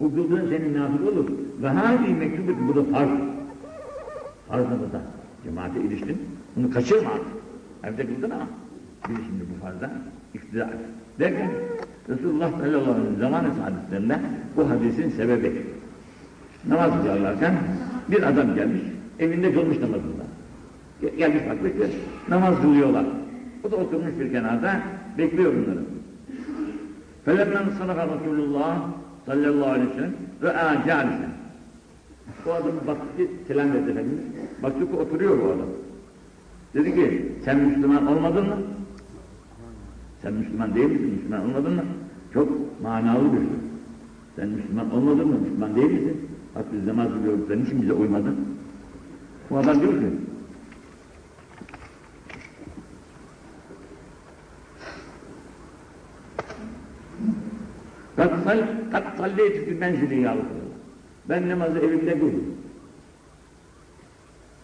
[0.00, 1.30] Bu kıldığın senin nafile olur.
[1.62, 3.08] Ve hâzî mektubet bu da farz.
[4.48, 5.02] Farz namazda
[5.44, 6.18] cemaate iliştin.
[6.56, 7.34] Bunu kaçırma artık.
[7.84, 8.46] Evde kıldın ama
[9.08, 9.90] bir şimdi bu farzda
[10.34, 10.68] iktidar.
[11.18, 11.50] Derken
[12.08, 14.18] Resulullah sallallahu aleyhi ve sellem zamanı hadislerinde
[14.56, 15.52] bu hadisin sebebi.
[16.68, 17.54] Namaz kılarlarken
[18.10, 18.80] bir adam gelmiş,
[19.18, 20.24] evinde kılmış namazında.
[21.00, 21.88] Gel- Gelmiş bak bekliyor,
[22.28, 23.04] namaz kılıyorlar.
[23.64, 24.80] O da oturmuş bir kenarda,
[25.18, 25.80] bekliyor bunları.
[27.24, 28.76] Felemmen sadaka Resulullah
[29.26, 31.34] sallallahu aleyhi ve sellem ve âcâlisen.
[32.46, 34.24] Bu adam baktı ki, selam verdi Efendimiz.
[34.62, 35.66] Baktı ki oturuyor bu adam.
[36.74, 38.56] Dedi ki, sen Müslüman olmadın mı?
[40.24, 41.10] Sen Müslüman değil misin?
[41.14, 41.82] Müslüman olmadın mı?
[42.34, 42.48] Çok
[42.82, 43.46] manalı bir şey.
[44.36, 45.38] Sen Müslüman olmadın mı?
[45.38, 46.28] Müslüman değil misin?
[46.54, 48.36] Bak biz namaz kılıyoruz, sen niçin bize uymadın?
[49.50, 50.06] Bu adam diyor ki,
[58.16, 58.58] Kat sal,
[58.92, 60.36] kat salleytü fil menzili ya.
[61.28, 62.44] Ben namazı evimde kıldım.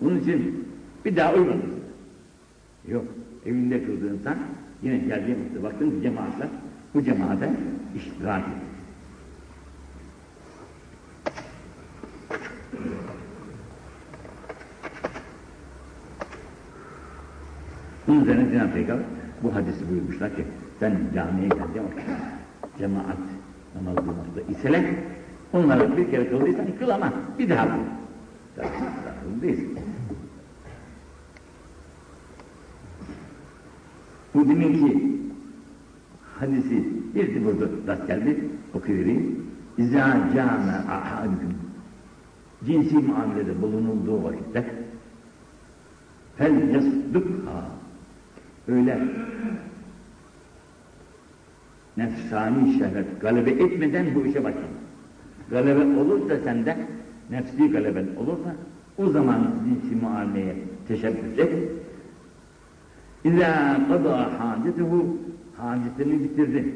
[0.01, 0.69] Bunun için
[1.05, 1.71] bir daha uymadım.
[2.89, 3.05] Yok,
[3.47, 4.39] evinde kıldığınsan
[4.83, 6.49] yine geldiğim vakti baktın ki cemaatler
[6.95, 7.51] bu cemaate
[7.97, 8.71] iştirak et.
[18.07, 19.07] Bunun üzerine Cenab-ı Peygamber
[19.43, 20.45] bu hadisi buyurmuşlar ki
[20.81, 22.07] sen camiye geldiğin vakit
[22.79, 23.19] cemaat
[23.75, 24.85] namaz kılmakta iseler
[25.53, 27.83] onlara bir kere kıldıysan kıl ama bir daha kıl.
[28.57, 28.69] Tabii,
[29.23, 29.79] kıl değilsin.
[34.35, 35.19] Bu demek ki
[36.39, 38.41] hadisi bir burada rast geldi.
[38.75, 39.47] Okuvereyim.
[39.79, 41.55] İzâ câme ahadüküm
[42.67, 44.65] cinsi muamelede bulunulduğu vakitte
[46.37, 47.65] fel yasdukha.
[48.69, 48.99] Öyle
[51.97, 54.67] nefsani şehvet galebe etmeden bu işe başlama.
[55.51, 56.77] Galebe olursa sende
[57.31, 58.55] nefsi galeben olursa
[58.99, 60.57] o zaman cinsi muameleye
[60.89, 61.53] teşebbüs et
[63.25, 65.19] İzâ qadâ hâcetehu
[65.57, 66.75] hacetini bitirdi.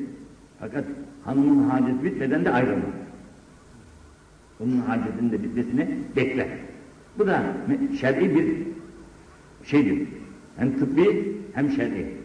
[0.61, 0.85] Fakat
[1.25, 2.85] hanımın haceti bitmeden de ayrılma.
[4.61, 6.59] Onun hacetinin de bitmesini bekle.
[7.19, 7.43] Bu da
[8.01, 8.57] şer'i bir
[9.67, 10.09] şeydir.
[10.57, 12.17] Hem tıbbi hem şer'i.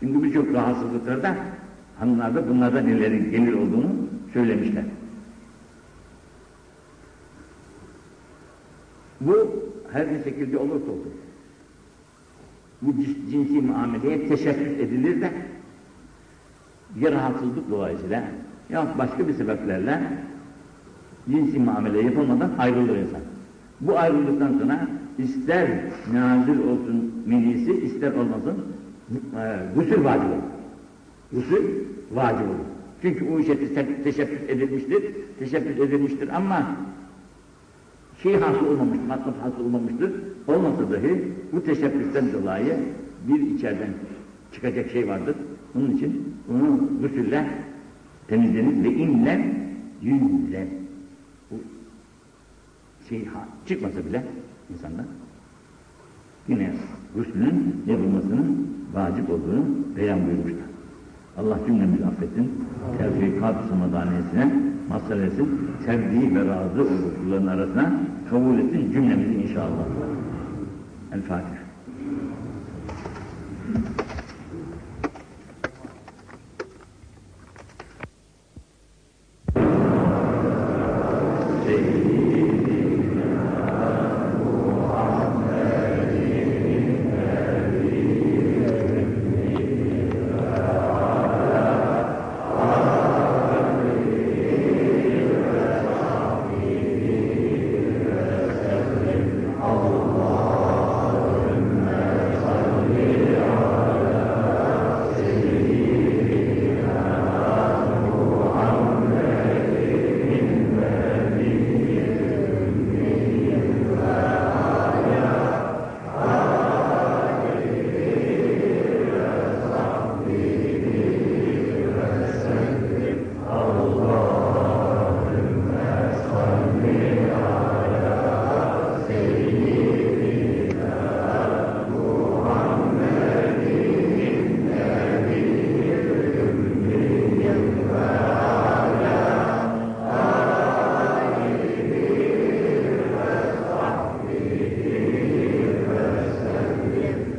[0.00, 1.36] Çünkü birçok rahatsızlıklarda
[1.98, 3.92] hanımlarda bunlardan ileri gelir olduğunu
[4.32, 4.84] söylemişler.
[9.20, 11.25] Bu her bir şekilde olursa olur
[12.82, 12.94] bu
[13.30, 15.30] cinsi muameleye teşebbüs edilir de
[17.00, 18.22] ya rahatsızlık dolayısıyla
[18.70, 20.00] ya başka bir sebeplerle
[21.30, 23.20] cinsi muamele yapılmadan ayrılır insan.
[23.80, 25.68] Bu ayrıldıktan sonra ister
[26.12, 28.64] nazil olsun minisi ister olmasın
[29.36, 30.42] e, gusül vacip olur.
[31.32, 31.64] Gusül
[32.14, 32.66] vacip olur.
[33.02, 35.02] Çünkü o işe te- teşebbüs edilmiştir,
[35.38, 36.76] teşebbüs edilmiştir ama
[38.22, 40.12] şey hasıl olmamıştır, matlap hasıl olmamıştır.
[40.48, 42.76] Olmasa dahi bu teşebbüsten dolayı
[43.28, 43.88] bir içeriden
[44.52, 45.36] çıkacak şey vardır.
[45.74, 47.48] Bunun için bunu gusülle
[48.28, 49.54] temizlenir ve inle
[50.02, 50.68] yüzle.
[51.50, 51.54] Bu
[53.08, 54.24] şey ha- çıkmasa bile
[54.74, 55.04] insanlar
[56.48, 56.72] yine
[57.16, 59.64] gusülün yapılmasının vacip olduğunu
[59.96, 60.66] beyan buyurmuşlar.
[61.38, 62.50] Allah cümlemizi affetsin.
[62.98, 64.52] Tevfikat samadaniyesine
[64.90, 65.48] etsin.
[65.86, 67.92] Sevdiği ve razı olduğu kulların arasına
[68.30, 69.86] kabul etsin cümlemizi inşallah.
[71.12, 71.66] El Fatiha.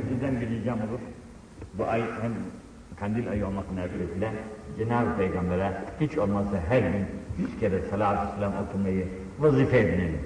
[0.10, 1.00] Sizden bir ricam olur.
[1.74, 2.32] Bu ay hem
[3.00, 4.32] kandil ayı olmak münasebetiyle
[5.08, 7.06] Cenab-ı Peygamber'e hiç olmazsa her gün
[7.38, 9.08] yüz kere salatü selam okumayı
[9.40, 10.20] vazife edinelim.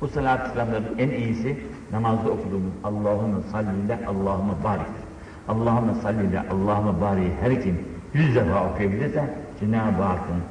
[0.00, 1.56] Bu salatü selamların en iyisi
[1.92, 5.04] namazda okuduğumuz Allahümme salliyle Allahümme bariktir.
[5.48, 7.78] Allahümme salliyle Allahümme bari her kim
[8.14, 10.42] yüz defa okuyabilirse Cenab-ı Hakk'ın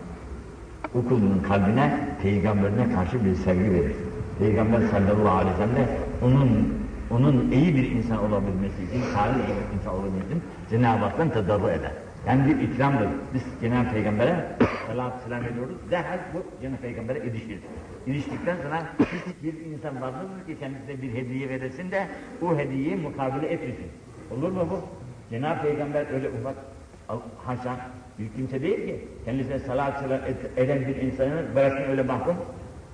[0.95, 3.95] o kalbine peygamberine karşı bir sevgi verir.
[4.39, 5.87] Peygamber sallallahu aleyhi ve sellem
[6.21, 6.73] onun
[7.11, 11.91] onun iyi bir insan olabilmesi için, salih bir insan olabilmesi için Cenab-ı Hak'tan tedarru eder.
[12.27, 13.07] Yani bir ikramdır.
[13.33, 14.45] Biz Cenab-ı Peygamber'e
[14.87, 15.75] salatü selam ediyoruz.
[15.91, 17.59] Derhal bu Cenab-ı Peygamber'e ilişir.
[18.07, 18.83] İliştikten sonra
[19.43, 22.07] bir insan vardır ki kendisine bir hediye veresin de
[22.41, 23.87] bu hediyeyi mukabele etmesin.
[24.31, 24.79] Olur mu bu?
[25.29, 26.55] Cenab-ı Peygamber öyle ufak
[27.45, 27.75] haşa
[28.19, 30.19] bir kimse değil ki kendisine salat selam
[30.57, 32.35] eden bir insanı bırakın öyle mahkum.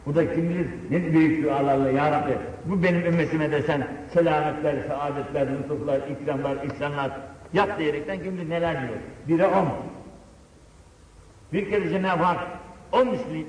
[0.06, 2.34] Bu da kim bilir ne büyük dualarla ya Rabbi
[2.66, 7.12] bu benim ümmetime de sen selametler, saadetler, lütuflar, ikramlar, ihsanlar
[7.54, 9.00] yap diyerekten bilir neler diyor.
[9.28, 9.68] Bire on.
[11.54, 12.48] Bir kere Cenab-ı Hak
[12.92, 13.48] on misli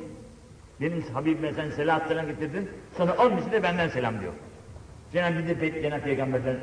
[0.80, 4.32] benim Habibime sen selat selam getirdin sonra on misli de benden selam diyor.
[5.12, 6.56] Cenab-ı bir de Cenab-ı Peygamber'den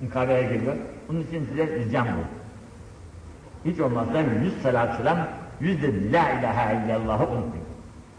[0.00, 0.76] mukabele geliyor.
[1.10, 3.70] Onun için size ricam bu.
[3.70, 5.18] Hiç olmazsa yüz salat selam,
[5.60, 7.66] yüz de la ilahe illallah'ı unutmayın.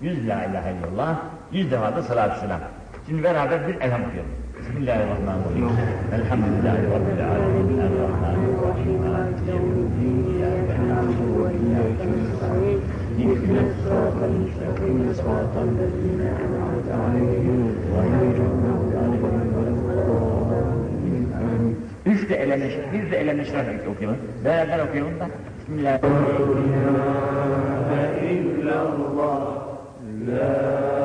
[0.01, 1.19] Yüz la ilahe illallah,
[1.51, 2.59] yüz defa da salat selam.
[3.07, 4.31] Şimdi beraber bir elham okuyalım.
[4.65, 5.77] بسم الله الرحمن الرحيم.
[6.19, 7.79] الحمد لله رب العالمين.
[7.89, 8.97] الرحمن الرحيم.
[9.05, 10.17] مالك يوم الدين.
[10.33, 12.79] إياك نعبد وإياك نستعين.
[13.21, 14.97] اهدنا الصراط المستقيم.
[15.21, 17.61] صراط الذين أنعمت عليهم
[17.97, 21.25] غير المغضوب عليهم ولا الضالين.
[22.07, 24.17] ارجع إلى نشرة ارجع إلى نشرة أوكي بسم الله.
[24.45, 24.81] لا إله
[28.33, 29.39] إلا الله.
[30.27, 31.04] لا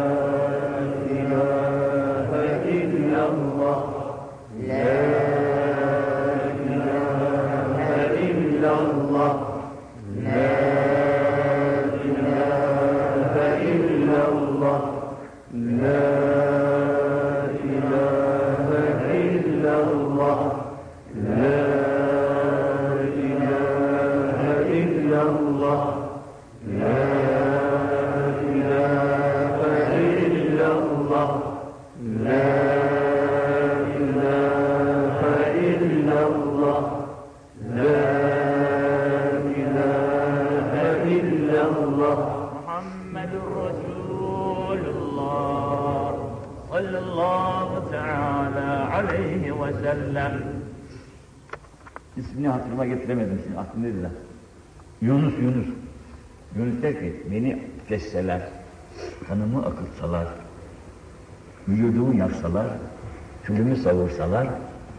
[52.31, 54.11] İsmini hatırıma getiremedim şimdi aklımdaydı da.
[55.01, 55.67] Yunus Yunus.
[56.59, 58.43] Yunus der ki beni kesseler,
[59.29, 60.29] kanımı akıtsalar,
[61.69, 62.67] vücudumu yaksalar,
[63.45, 64.49] külümü savursalar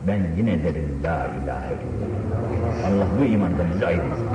[0.07, 2.87] ben yine derim la ilahe illallah.
[2.87, 4.27] Allah bu imandan bizi ayırmasın.